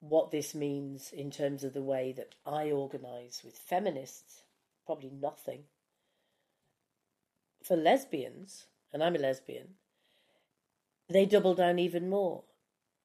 [0.00, 4.42] what this means in terms of the way that I organise with feminists,
[4.84, 5.64] probably nothing.
[7.62, 9.76] For lesbians, and I'm a lesbian,
[11.08, 12.44] they double down even more.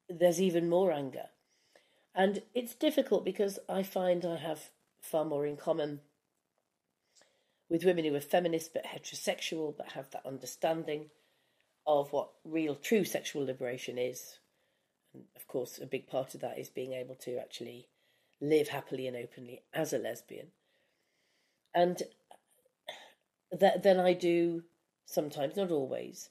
[0.10, 1.28] There's even more anger.
[2.14, 6.02] And it's difficult because I find I have far more in common
[7.70, 11.10] with women who are feminist but heterosexual but have that understanding
[11.86, 14.40] of what real true sexual liberation is.
[15.14, 17.88] And of course, a big part of that is being able to actually
[18.42, 20.48] live happily and openly as a lesbian.
[21.74, 22.02] And
[23.52, 24.64] that, then I do
[25.06, 26.30] sometimes, not always,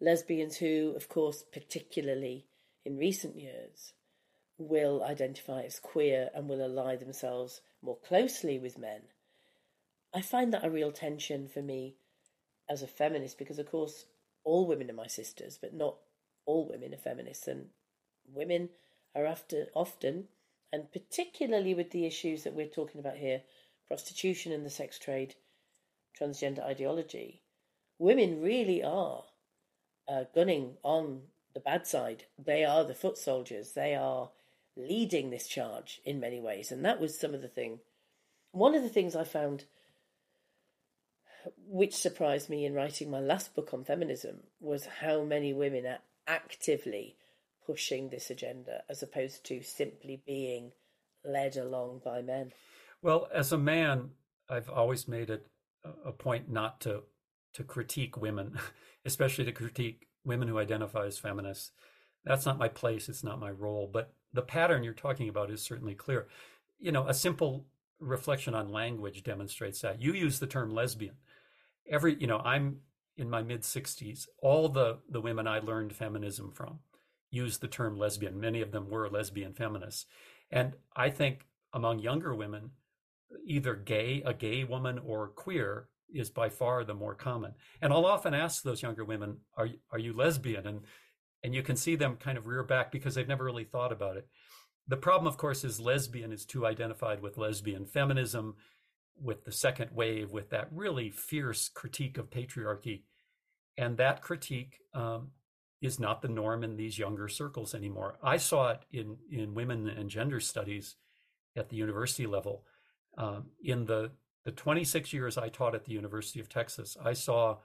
[0.00, 2.46] lesbians who, of course, particularly
[2.84, 3.92] in recent years,
[4.58, 9.02] will identify as queer and will ally themselves more closely with men.
[10.18, 11.94] I find that a real tension for me
[12.68, 14.06] as a feminist because, of course,
[14.42, 15.96] all women are my sisters, but not
[16.44, 17.66] all women are feminists, and
[18.26, 18.70] women
[19.14, 20.28] are after, often,
[20.72, 23.42] and particularly with the issues that we're talking about here
[23.86, 25.36] prostitution and the sex trade,
[26.20, 27.42] transgender ideology
[27.98, 29.24] women really are
[30.08, 31.22] uh, gunning on
[31.54, 32.24] the bad side.
[32.38, 33.72] They are the foot soldiers.
[33.72, 34.30] They are
[34.76, 36.70] leading this charge in many ways.
[36.70, 37.80] And that was some of the thing.
[38.52, 39.64] One of the things I found
[41.66, 46.00] which surprised me in writing my last book on feminism was how many women are
[46.26, 47.16] actively
[47.66, 50.72] pushing this agenda as opposed to simply being
[51.24, 52.52] led along by men.
[53.02, 54.10] Well, as a man,
[54.48, 55.46] I've always made it
[56.04, 57.02] a point not to
[57.54, 58.58] to critique women,
[59.04, 61.72] especially to critique women who identify as feminists.
[62.24, 63.08] That's not my place.
[63.08, 63.88] It's not my role.
[63.90, 66.28] But the pattern you're talking about is certainly clear.
[66.78, 67.64] You know, a simple
[68.00, 70.00] reflection on language demonstrates that.
[70.00, 71.16] You use the term lesbian.
[71.90, 72.78] Every, you know, I'm
[73.16, 74.26] in my mid 60s.
[74.42, 76.78] All the the women I learned feminism from
[77.30, 78.40] used the term lesbian.
[78.40, 80.06] Many of them were lesbian feminists.
[80.50, 82.70] And I think among younger women,
[83.44, 87.52] either gay, a gay woman or queer is by far the more common.
[87.82, 90.80] And I'll often ask those younger women, "Are are you lesbian?" and
[91.42, 94.16] and you can see them kind of rear back because they've never really thought about
[94.16, 94.28] it.
[94.88, 98.56] The problem, of course, is lesbian is too identified with lesbian feminism,
[99.20, 103.02] with the second wave, with that really fierce critique of patriarchy,
[103.76, 105.28] and that critique um,
[105.80, 108.18] is not the norm in these younger circles anymore.
[108.22, 110.96] I saw it in in women and gender studies
[111.56, 112.64] at the university level.
[113.16, 114.12] Um, in the
[114.44, 117.58] the 26 years I taught at the University of Texas, I saw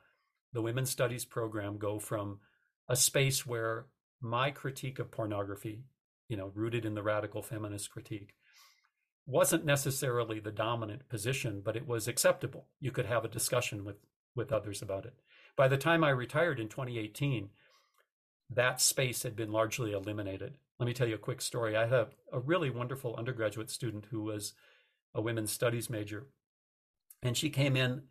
[0.51, 2.39] the women's studies program go from
[2.89, 3.85] a space where
[4.21, 5.85] my critique of pornography,
[6.27, 8.33] you know, rooted in the radical feminist critique,
[9.25, 12.67] wasn't necessarily the dominant position, but it was acceptable.
[12.79, 13.97] You could have a discussion with
[14.35, 15.13] with others about it.
[15.55, 17.49] By the time I retired in 2018,
[18.49, 20.57] that space had been largely eliminated.
[20.79, 21.77] Let me tell you a quick story.
[21.77, 24.53] I had a, a really wonderful undergraduate student who was
[25.13, 26.25] a women's studies major,
[27.21, 28.03] and she came in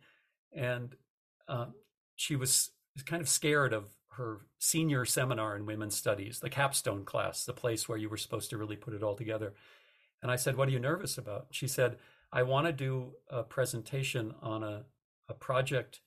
[0.55, 0.95] and
[1.47, 1.67] uh,
[2.15, 2.71] she was
[3.05, 7.89] kind of scared of her senior seminar in women's studies, the capstone class, the place
[7.89, 9.53] where you were supposed to really put it all together.
[10.23, 11.47] And I said, What are you nervous about?
[11.51, 11.97] She said,
[12.31, 14.85] I want to do a presentation on a,
[15.27, 15.99] a project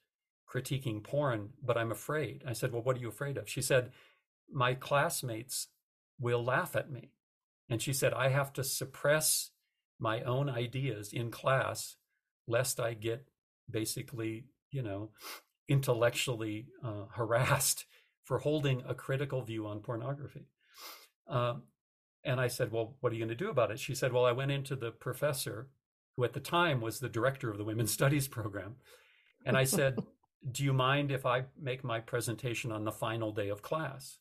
[0.52, 2.42] critiquing porn, but I'm afraid.
[2.46, 3.48] I said, Well, what are you afraid of?
[3.48, 3.92] She said,
[4.50, 5.68] My classmates
[6.18, 7.12] will laugh at me.
[7.68, 9.50] And she said, I have to suppress
[9.98, 11.96] my own ideas in class
[12.48, 13.28] lest I get
[13.70, 15.10] basically, you know,
[15.68, 17.84] intellectually uh, harassed
[18.24, 20.48] for holding a critical view on pornography.
[21.28, 21.64] Um,
[22.26, 23.78] and I said, Well, what are you going to do about it?
[23.78, 25.68] She said, Well, I went into the professor,
[26.16, 28.76] who at the time was the director of the Women's Studies program.
[29.46, 29.98] And I said,
[30.52, 34.18] Do you mind if I make my presentation on the final day of class?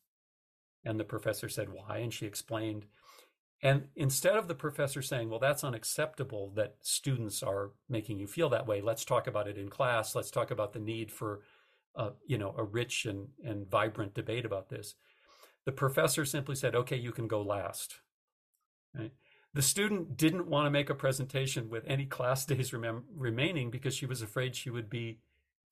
[0.83, 1.97] And the professor said, Why?
[1.97, 2.85] And she explained.
[3.63, 8.49] And instead of the professor saying, Well, that's unacceptable that students are making you feel
[8.49, 10.15] that way, let's talk about it in class.
[10.15, 11.41] Let's talk about the need for
[11.95, 14.95] uh, you know, a rich and, and vibrant debate about this.
[15.65, 18.01] The professor simply said, okay, you can go last.
[18.97, 19.11] Right?
[19.53, 23.95] The student didn't want to make a presentation with any class days rem- remaining because
[23.95, 25.19] she was afraid she would be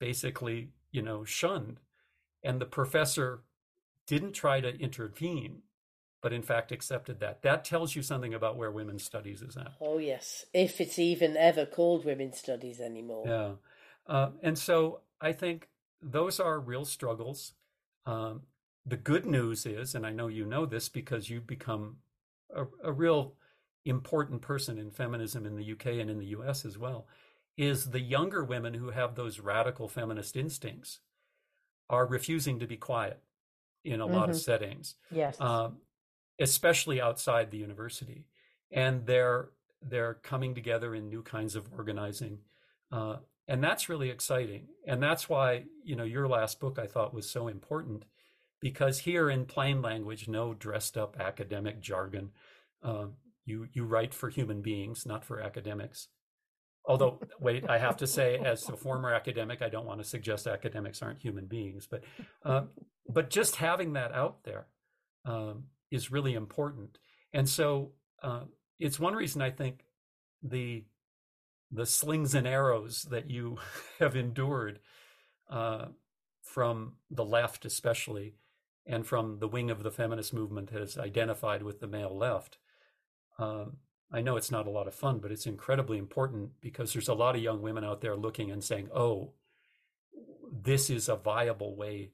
[0.00, 1.80] basically, you know, shunned.
[2.42, 3.42] And the professor
[4.06, 5.62] didn't try to intervene,
[6.22, 7.42] but in fact accepted that.
[7.42, 9.72] That tells you something about where women's studies is at.
[9.80, 10.44] Oh, yes.
[10.52, 13.24] If it's even ever called women's studies anymore.
[13.26, 13.50] Yeah.
[14.06, 15.68] Uh, and so I think
[16.02, 17.52] those are real struggles.
[18.06, 18.42] Um,
[18.86, 21.96] the good news is, and I know you know this because you've become
[22.54, 23.34] a, a real
[23.84, 27.06] important person in feminism in the UK and in the US as well,
[27.56, 31.00] is the younger women who have those radical feminist instincts
[31.88, 33.20] are refusing to be quiet
[33.84, 34.14] in a mm-hmm.
[34.14, 34.42] lot of mm-hmm.
[34.42, 34.94] settings.
[35.10, 35.40] Yes.
[35.40, 35.78] Um,
[36.40, 38.26] especially outside the university.
[38.70, 39.50] And they're
[39.82, 42.38] they're coming together in new kinds of organizing.
[42.90, 43.16] Uh,
[43.48, 47.28] and that's really exciting and that's why you know your last book i thought was
[47.28, 48.04] so important
[48.64, 52.30] because here in plain language no dressed up academic jargon
[52.82, 53.04] uh,
[53.44, 56.08] you you write for human beings not for academics.
[56.86, 60.46] Although wait i have to say as a former academic i don't want to suggest
[60.46, 62.04] academics aren't human beings but
[62.42, 62.62] uh,
[63.06, 64.66] but just having that out there
[65.26, 66.98] um, is really important.
[67.34, 68.44] And so uh,
[68.78, 69.84] it's one reason i think
[70.42, 70.84] the
[71.70, 73.58] the slings and arrows that you
[73.98, 74.78] have endured
[75.50, 75.86] uh,
[76.42, 78.34] from the left, especially,
[78.86, 82.58] and from the wing of the feminist movement has identified with the male left.
[83.38, 83.78] Um,
[84.12, 87.14] I know it's not a lot of fun, but it's incredibly important because there's a
[87.14, 89.32] lot of young women out there looking and saying, oh,
[90.52, 92.10] this is a viable way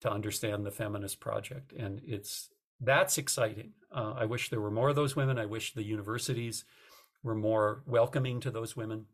[0.00, 1.72] to understand the feminist project.
[1.72, 3.72] And it's that's exciting.
[3.94, 5.38] Uh, I wish there were more of those women.
[5.38, 6.64] I wish the universities
[7.24, 9.06] we're more welcoming to those women.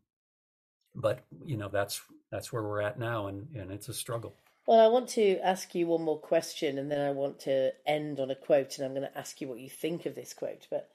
[0.93, 4.35] But you know that's that's where we're at now, and and it's a struggle.
[4.67, 8.19] Well, I want to ask you one more question, and then I want to end
[8.19, 10.67] on a quote, and I'm going to ask you what you think of this quote.
[10.69, 10.89] But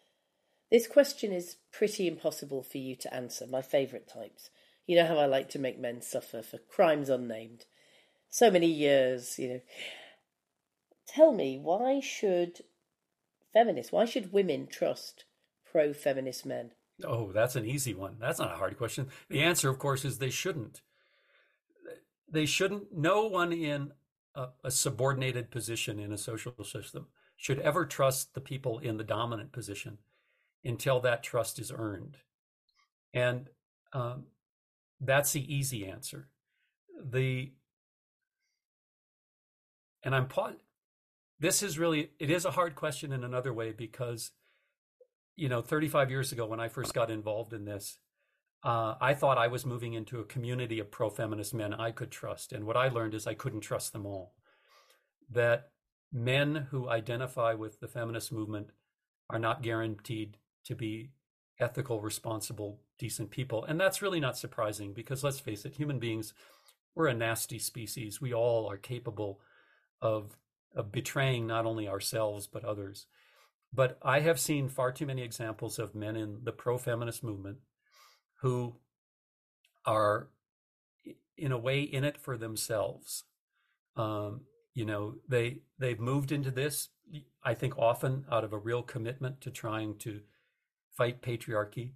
[0.70, 3.46] this question is pretty impossible for you to answer.
[3.46, 4.50] My favourite types.
[4.86, 7.64] You know how I like to make men suffer for crimes unnamed.
[8.28, 9.60] So many years, you know.
[11.08, 12.60] Tell me, why should
[13.52, 15.24] feminists, why should women trust
[15.70, 16.72] pro feminist men?
[17.04, 18.16] Oh, that's an easy one.
[18.20, 19.08] That's not a hard question.
[19.28, 20.82] The answer, of course, is they shouldn't.
[22.30, 22.96] They shouldn't.
[22.96, 23.92] No one in
[24.34, 27.06] a, a, subordinated position in a social system
[27.36, 29.98] should ever trust the people in the dominant position
[30.64, 32.16] until that trust is earned.
[33.14, 33.48] And
[33.92, 34.24] um,
[35.00, 36.28] that's the easy answer.
[37.02, 37.52] The
[40.02, 40.28] and I'm
[41.38, 44.32] this is really it is a hard question in another way because
[45.36, 47.98] you know, 35 years ago when I first got involved in this,
[48.64, 52.10] uh, I thought I was moving into a community of pro feminist men I could
[52.10, 52.52] trust.
[52.52, 54.34] And what I learned is I couldn't trust them all.
[55.30, 55.70] That
[56.12, 58.70] men who identify with the feminist movement
[59.28, 61.10] are not guaranteed to be
[61.58, 63.64] ethical, responsible, decent people.
[63.64, 66.34] And that's really not surprising because let's face it, human beings,
[66.94, 68.20] we're a nasty species.
[68.20, 69.40] We all are capable
[70.00, 70.36] of,
[70.74, 73.06] of betraying not only ourselves, but others.
[73.72, 77.58] But I have seen far too many examples of men in the pro feminist movement
[78.40, 78.76] who
[79.84, 80.28] are,
[81.36, 83.24] in a way, in it for themselves.
[83.96, 84.42] Um,
[84.74, 86.90] you know, they they've moved into this,
[87.42, 90.20] I think, often out of a real commitment to trying to
[90.96, 91.92] fight patriarchy,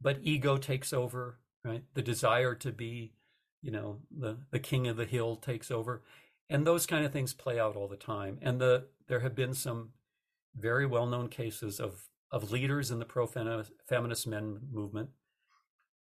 [0.00, 1.84] but ego takes over, right?
[1.94, 3.12] The desire to be,
[3.62, 6.02] you know, the the king of the hill takes over,
[6.48, 8.38] and those kind of things play out all the time.
[8.42, 9.90] And the there have been some
[10.56, 15.10] very well known cases of of leaders in the pro feminist men movement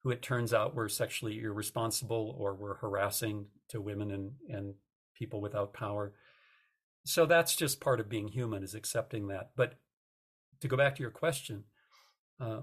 [0.04, 4.76] who it turns out were sexually irresponsible or were harassing to women and, and
[5.16, 6.14] people without power.
[7.06, 9.52] So that's just part of being human is accepting that.
[9.56, 9.76] But
[10.62, 11.64] to go back to your question,
[12.40, 12.62] uh,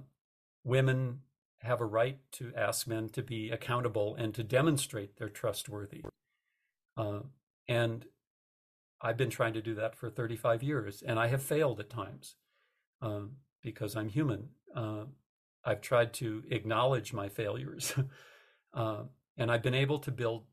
[0.62, 1.20] women
[1.58, 6.04] have a right to ask men to be accountable and to demonstrate they're trustworthy.
[6.96, 7.20] Uh,
[7.66, 8.04] and
[9.00, 12.36] I've been trying to do that for 35 years, and I have failed at times
[13.02, 13.32] um,
[13.62, 14.50] because I'm human.
[14.74, 15.04] Uh,
[15.64, 17.94] I've tried to acknowledge my failures.
[18.74, 19.02] uh,
[19.36, 20.44] and I've been able to build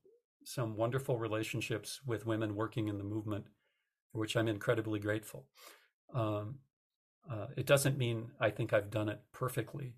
[0.43, 3.45] some wonderful relationships with women working in the movement,
[4.11, 5.45] for which I'm incredibly grateful.
[6.13, 6.59] Um,
[7.29, 9.93] uh, it doesn't mean I think I've done it perfectly.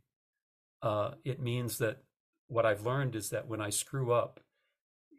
[0.82, 2.04] Uh, it means that
[2.48, 4.42] what I've learned is that when I screw up,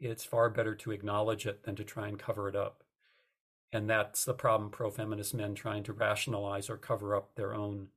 [0.01, 2.84] it's far better to acknowledge it than to try and cover it up.
[3.72, 7.88] And that's the problem pro feminist men trying to rationalize or cover up their own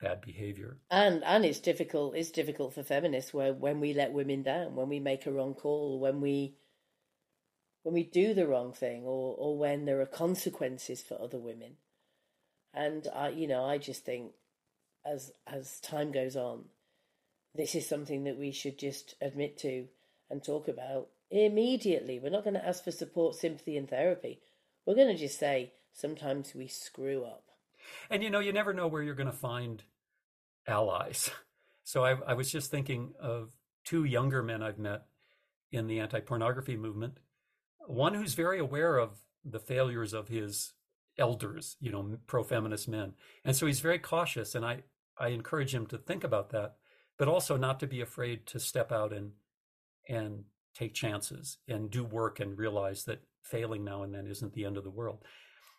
[0.00, 0.78] bad behavior.
[0.90, 2.16] And and it's difficult.
[2.16, 5.54] It's difficult for feminists where when we let women down, when we make a wrong
[5.54, 6.56] call, when we
[7.82, 11.76] when we do the wrong thing, or or when there are consequences for other women.
[12.74, 14.32] And I, you know, I just think
[15.04, 16.66] as as time goes on,
[17.54, 19.86] this is something that we should just admit to
[20.30, 22.18] and talk about immediately.
[22.18, 24.40] We're not going to ask for support, sympathy, and therapy.
[24.84, 27.45] We're going to just say sometimes we screw up
[28.10, 29.82] and you know, you never know where you're going to find
[30.66, 31.30] allies.
[31.88, 33.52] So I, I was just thinking of
[33.84, 35.04] two younger men I've met
[35.70, 37.18] in the anti pornography movement.
[37.86, 39.10] One who's very aware of
[39.44, 40.72] the failures of his
[41.18, 43.12] elders, you know, pro feminist men.
[43.44, 44.54] And so he's very cautious.
[44.54, 44.82] And I,
[45.18, 46.74] I encourage him to think about that,
[47.18, 49.32] but also not to be afraid to step out and,
[50.08, 54.64] and take chances and do work and realize that failing now and then isn't the
[54.64, 55.24] end of the world.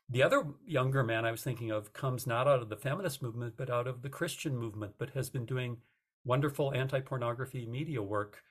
[0.09, 3.55] The other younger man I was thinking of comes not out of the feminist movement,
[3.57, 5.77] but out of the Christian movement, but has been doing
[6.23, 8.43] wonderful anti pornography media work.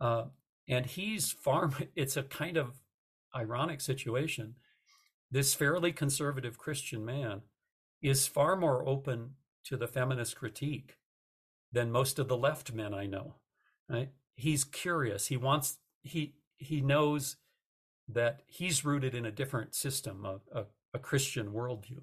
[0.00, 0.24] Uh,
[0.66, 2.80] and he's far, it's a kind of
[3.34, 4.54] ironic situation.
[5.30, 7.42] This fairly conservative Christian man
[8.00, 9.30] is far more open
[9.64, 10.98] to the feminist critique
[11.72, 13.34] than most of the left men I know.
[13.88, 14.10] Right?
[14.36, 15.26] He's curious.
[15.26, 17.36] He wants, he, he knows
[18.08, 22.02] that he's rooted in a different system, a, a a Christian worldview.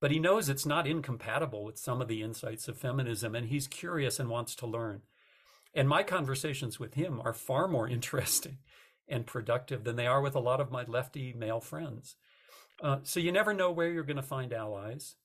[0.00, 3.66] But he knows it's not incompatible with some of the insights of feminism, and he's
[3.66, 5.02] curious and wants to learn.
[5.74, 8.58] And my conversations with him are far more interesting
[9.08, 12.16] and productive than they are with a lot of my lefty male friends.
[12.82, 15.16] Uh, so you never know where you're going to find allies.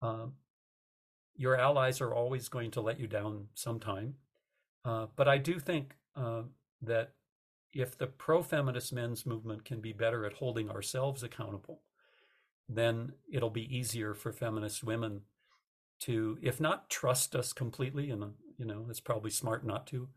[0.00, 0.34] Um,
[1.36, 4.14] your allies are always going to let you down sometime.
[4.84, 6.42] Uh, but I do think uh,
[6.82, 7.12] that
[7.72, 11.80] if the pro feminist men's movement can be better at holding ourselves accountable,
[12.68, 15.22] then it'll be easier for feminist women
[16.00, 20.08] to, if not trust us completely, and you know, it's probably smart not to,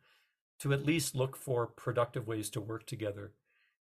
[0.60, 3.34] to at least look for productive ways to work together,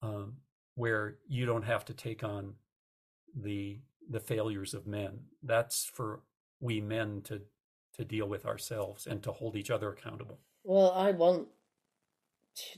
[0.01, 0.37] um,
[0.75, 2.55] where you don't have to take on
[3.35, 3.79] the
[4.09, 5.19] the failures of men.
[5.43, 6.21] That's for
[6.59, 7.41] we men to
[7.93, 10.39] to deal with ourselves and to hold each other accountable.
[10.63, 11.47] Well, I want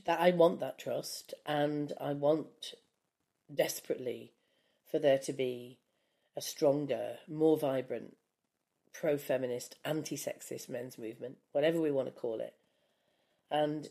[0.04, 0.20] that.
[0.20, 2.74] I want that trust, and I want
[3.52, 4.32] desperately
[4.92, 5.78] for there to be
[6.36, 8.16] a stronger, more vibrant,
[8.92, 12.54] pro feminist, anti sexist men's movement, whatever we want to call it.
[13.50, 13.88] And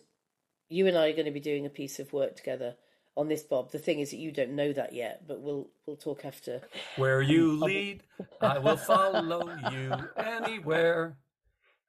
[0.69, 2.75] you and I are going to be doing a piece of work together
[3.17, 3.71] on this, Bob.
[3.71, 6.61] The thing is that you don't know that yet, but we'll we'll talk after.
[6.95, 8.03] Where you um, um, lead,
[8.39, 11.17] I will follow you anywhere.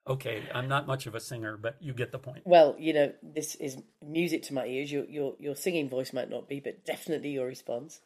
[0.09, 2.43] Okay, I'm not much of a singer, but you get the point.
[2.45, 4.91] Well, you know, this is music to my ears.
[4.91, 8.01] Your your your singing voice might not be, but definitely your response.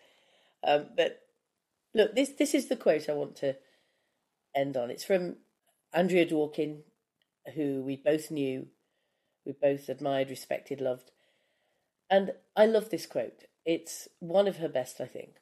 [0.66, 1.20] Um, but
[1.94, 3.56] look, this this is the quote I want to
[4.54, 4.90] end on.
[4.90, 5.36] It's from
[5.92, 6.80] Andrea Dworkin,
[7.54, 8.66] who we both knew,
[9.44, 11.12] we both admired, respected, loved.
[12.10, 13.44] And I love this quote.
[13.64, 15.36] It's one of her best, I think.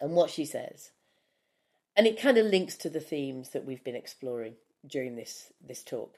[0.00, 0.90] And what she says,
[1.96, 4.54] and it kind of links to the themes that we've been exploring
[4.86, 6.16] during this, this talk.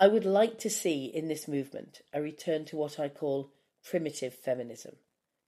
[0.00, 3.52] I would like to see in this movement a return to what I call
[3.88, 4.96] primitive feminism.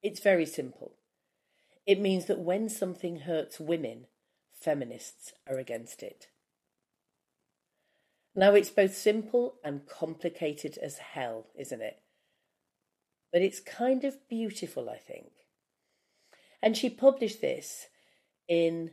[0.02, 0.92] It's very simple.
[1.88, 4.08] It means that when something hurts women,
[4.52, 6.28] feminists are against it.
[8.36, 12.02] Now, it's both simple and complicated as hell, isn't it?
[13.32, 15.30] But it's kind of beautiful, I think.
[16.60, 17.86] And she published this
[18.46, 18.90] in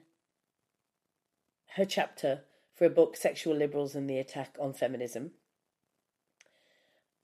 [1.76, 2.44] her chapter
[2.74, 5.32] for a book, Sexual Liberals and the Attack on Feminism.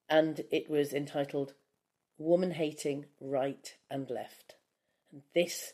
[0.10, 1.54] And it was entitled
[2.18, 4.56] Woman Hating Right and Left.
[5.12, 5.74] And this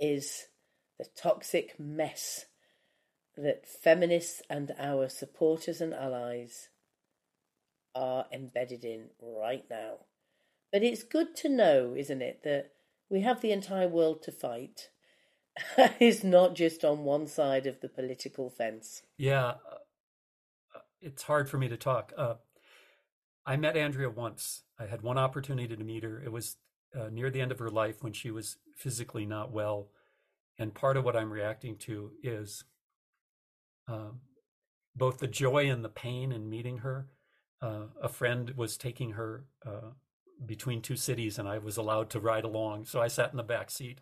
[0.00, 0.46] is
[0.98, 2.46] the toxic mess
[3.36, 6.70] that feminists and our supporters and allies
[7.94, 9.98] are embedded in right now.
[10.72, 12.72] But it's good to know, isn't it, that
[13.08, 14.88] we have the entire world to fight.
[15.78, 19.02] it's not just on one side of the political fence.
[19.16, 22.12] Yeah, uh, it's hard for me to talk.
[22.16, 22.34] Uh,
[23.46, 24.62] I met Andrea once.
[24.78, 26.22] I had one opportunity to meet her.
[26.22, 26.56] It was
[26.98, 29.88] uh, near the end of her life when she was physically not well.
[30.58, 32.64] And part of what I'm reacting to is
[33.86, 34.20] um,
[34.94, 37.08] both the joy and the pain in meeting her.
[37.60, 39.90] Uh, a friend was taking her uh,
[40.44, 42.84] between two cities, and I was allowed to ride along.
[42.84, 43.98] So I sat in the back seat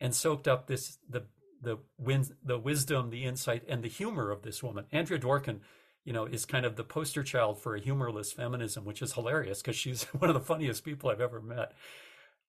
[0.00, 1.24] and soaked up this the
[1.62, 4.84] the win, the wisdom, the insight, and the humor of this woman.
[4.92, 5.60] Andrea Dworkin,
[6.04, 9.62] you know, is kind of the poster child for a humorless feminism, which is hilarious
[9.62, 11.72] because she's one of the funniest people I've ever met.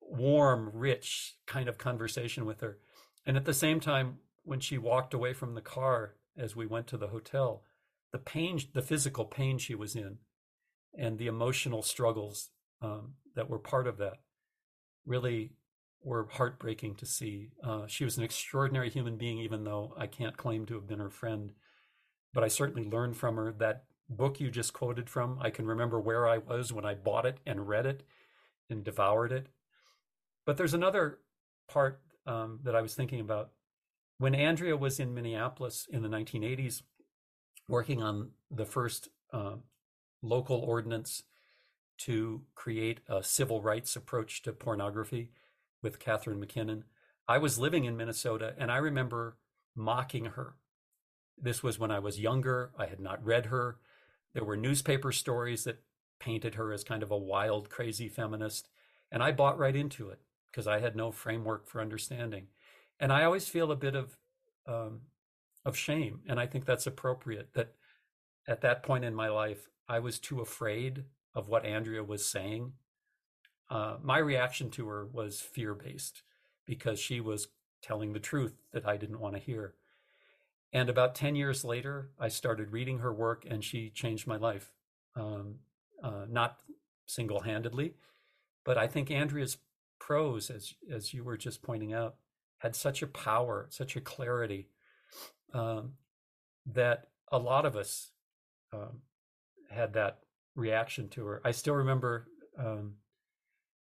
[0.10, 2.80] Warm, rich kind of conversation with her.
[3.26, 6.88] And at the same time, when she walked away from the car as we went
[6.88, 7.64] to the hotel,
[8.12, 10.20] the pain, the physical pain she was in,
[10.98, 12.50] and the emotional struggles
[12.82, 14.22] um, that were part of that
[15.06, 15.52] really
[16.04, 17.50] were heartbreaking to see.
[17.64, 21.00] Uh, she was an extraordinary human being, even though I can't claim to have been
[21.00, 21.52] her friend.
[22.34, 23.52] But I certainly learned from her.
[23.52, 27.26] That book you just quoted from, I can remember where I was when I bought
[27.26, 28.04] it and read it
[28.70, 29.48] and devoured it.
[30.48, 31.20] But there's another
[31.68, 33.50] part um, that I was thinking about.
[34.18, 36.84] When Andrea was in Minneapolis in the 1980s,
[37.68, 39.56] working on the first uh,
[40.24, 41.24] local ordinance
[42.00, 45.32] to create a civil rights approach to pornography
[45.84, 46.86] with Catharine MacKinnon,
[47.28, 49.36] I was living in Minnesota and I remember
[49.76, 50.56] mocking her.
[51.38, 52.72] This was when I was younger.
[52.80, 53.80] I had not read her.
[54.34, 55.84] There were newspaper stories that
[56.22, 58.70] painted her as kind of a wild, crazy feminist.
[59.12, 60.22] And I bought right into it
[60.58, 62.48] because I had no framework for understanding.
[63.00, 64.18] And I always feel a bit of
[64.66, 65.02] um,
[65.64, 67.54] of shame, and I think that's appropriate.
[67.54, 67.76] That
[68.48, 71.04] at that point in my life, I was too afraid
[71.36, 72.72] of what Andrea was saying.
[73.70, 76.24] Uh, my reaction to her was fear based
[76.66, 77.50] because she was
[77.84, 79.76] telling the truth that I didn't want to hear.
[80.74, 84.72] And about 10 years later, I started reading her work and she changed my life.
[85.16, 85.60] Um,
[86.02, 86.62] uh, not
[87.06, 87.94] single handedly,
[88.64, 89.58] but I think Andrea's
[90.08, 92.16] prose, as as you were just pointing out,
[92.60, 94.70] had such a power, such a clarity
[95.54, 95.94] um,
[96.66, 98.12] that a lot of us
[98.72, 99.02] um,
[99.70, 100.20] had that
[100.56, 101.42] reaction to her.
[101.44, 102.96] I still remember um,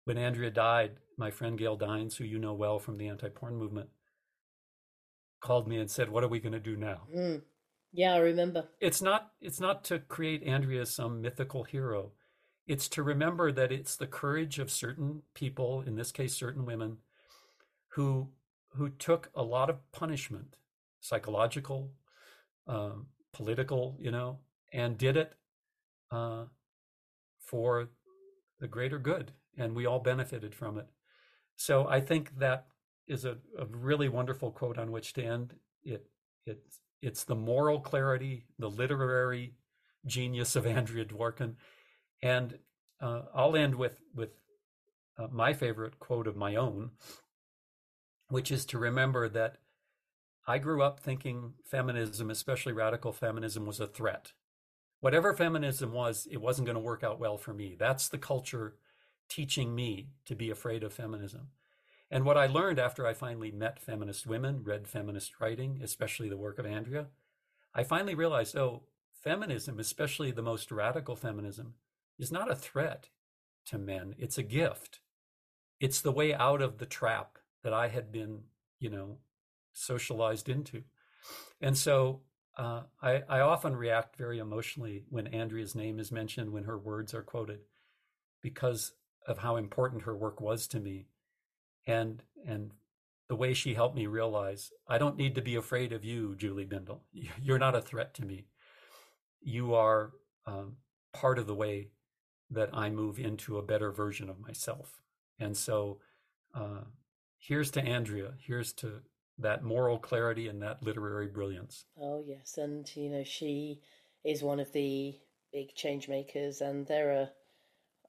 [0.05, 0.93] when Andrea died.
[1.17, 3.89] My friend Gail Dines, who you know well from the anti-porn movement,
[5.41, 7.43] called me and said, "What are we going to do now?" Mm.
[7.93, 8.65] Yeah, I remember.
[8.81, 9.31] It's not.
[9.41, 12.13] It's not to create Andrea as some mythical hero.
[12.69, 16.99] It's to remember that it's the courage of certain people, in this case, certain women,
[17.89, 18.29] who
[18.77, 20.57] who took a lot of punishment,
[21.01, 21.91] psychological,
[22.67, 24.39] um, political, you know,
[24.73, 25.33] and did it
[26.13, 26.45] uh,
[27.41, 27.89] for
[28.61, 30.87] the greater good, and we all benefited from it.
[31.57, 32.67] So I think that
[33.07, 35.55] is a, a really wonderful quote on which to end.
[35.83, 36.07] It
[36.45, 36.63] it
[37.01, 39.55] it's the moral clarity, the literary
[40.05, 41.55] genius of Andrea Dworkin,
[42.23, 42.59] and
[43.01, 44.31] uh, I'll end with with
[45.19, 46.91] uh, my favorite quote of my own,
[48.29, 49.59] which is to remember that
[50.47, 54.33] I grew up thinking feminism, especially radical feminism, was a threat.
[55.01, 57.77] Whatever feminism was, it wasn't going to work out well for me.
[57.79, 58.75] That's the culture
[59.29, 61.49] teaching me to be afraid of feminism.
[62.11, 66.39] And what I learned after I finally met feminist women, read feminist writing, especially the
[66.39, 67.09] work of Andrea,
[67.75, 71.75] I finally realized oh, feminism, especially the most radical feminism,
[72.19, 73.09] is not a threat
[73.67, 75.01] to men, it's a gift.
[75.81, 78.41] It's the way out of the trap that I had been,
[78.81, 79.19] you know,
[79.73, 80.83] socialized into.
[81.61, 82.23] And so
[82.57, 87.15] uh, I, I often react very emotionally when Andrea's name is mentioned, when her words
[87.15, 87.61] are quoted,
[88.43, 88.93] because
[89.27, 91.07] of how important her work was to me,
[91.87, 92.73] and and
[93.29, 96.67] the way she helped me realize I don't need to be afraid of you, Julie
[96.67, 97.01] Bindel.
[97.43, 98.47] You're not a threat to me.
[99.41, 100.13] You are
[100.47, 100.77] um,
[101.13, 101.89] part of the way
[102.51, 105.03] that I move into a better version of myself.
[105.39, 106.01] And so,
[106.55, 106.85] uh,
[107.39, 108.33] here's to Andrea.
[108.39, 109.03] Here's to
[109.39, 111.85] that moral clarity and that literary brilliance.
[112.01, 112.59] Oh, yes.
[112.59, 113.81] And, you know, she
[114.25, 115.15] is one of the
[115.53, 117.29] big change makers, and there are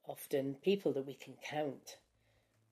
[0.08, 1.98] often people that we can count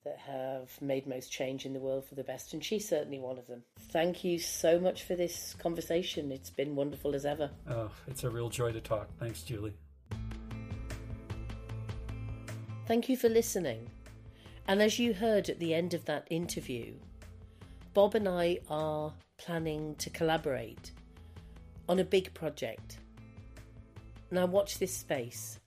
[0.03, 3.37] that have made most change in the world for the best, and she's certainly one
[3.37, 3.63] of them.
[3.91, 6.31] Thank you so much for this conversation.
[6.31, 7.51] It's been wonderful as ever.
[7.69, 9.09] Oh, it's a real joy to talk.
[9.19, 9.73] Thanks, Julie.
[12.87, 13.89] Thank you for listening.
[14.65, 16.93] And as you heard at the end of that interview,
[17.93, 20.91] Bob and I are planning to collaborate
[21.89, 22.99] on a big project.
[24.31, 25.59] Now, watch this space.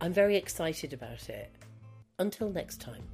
[0.00, 1.52] I'm very excited about it.
[2.18, 3.04] Until next time.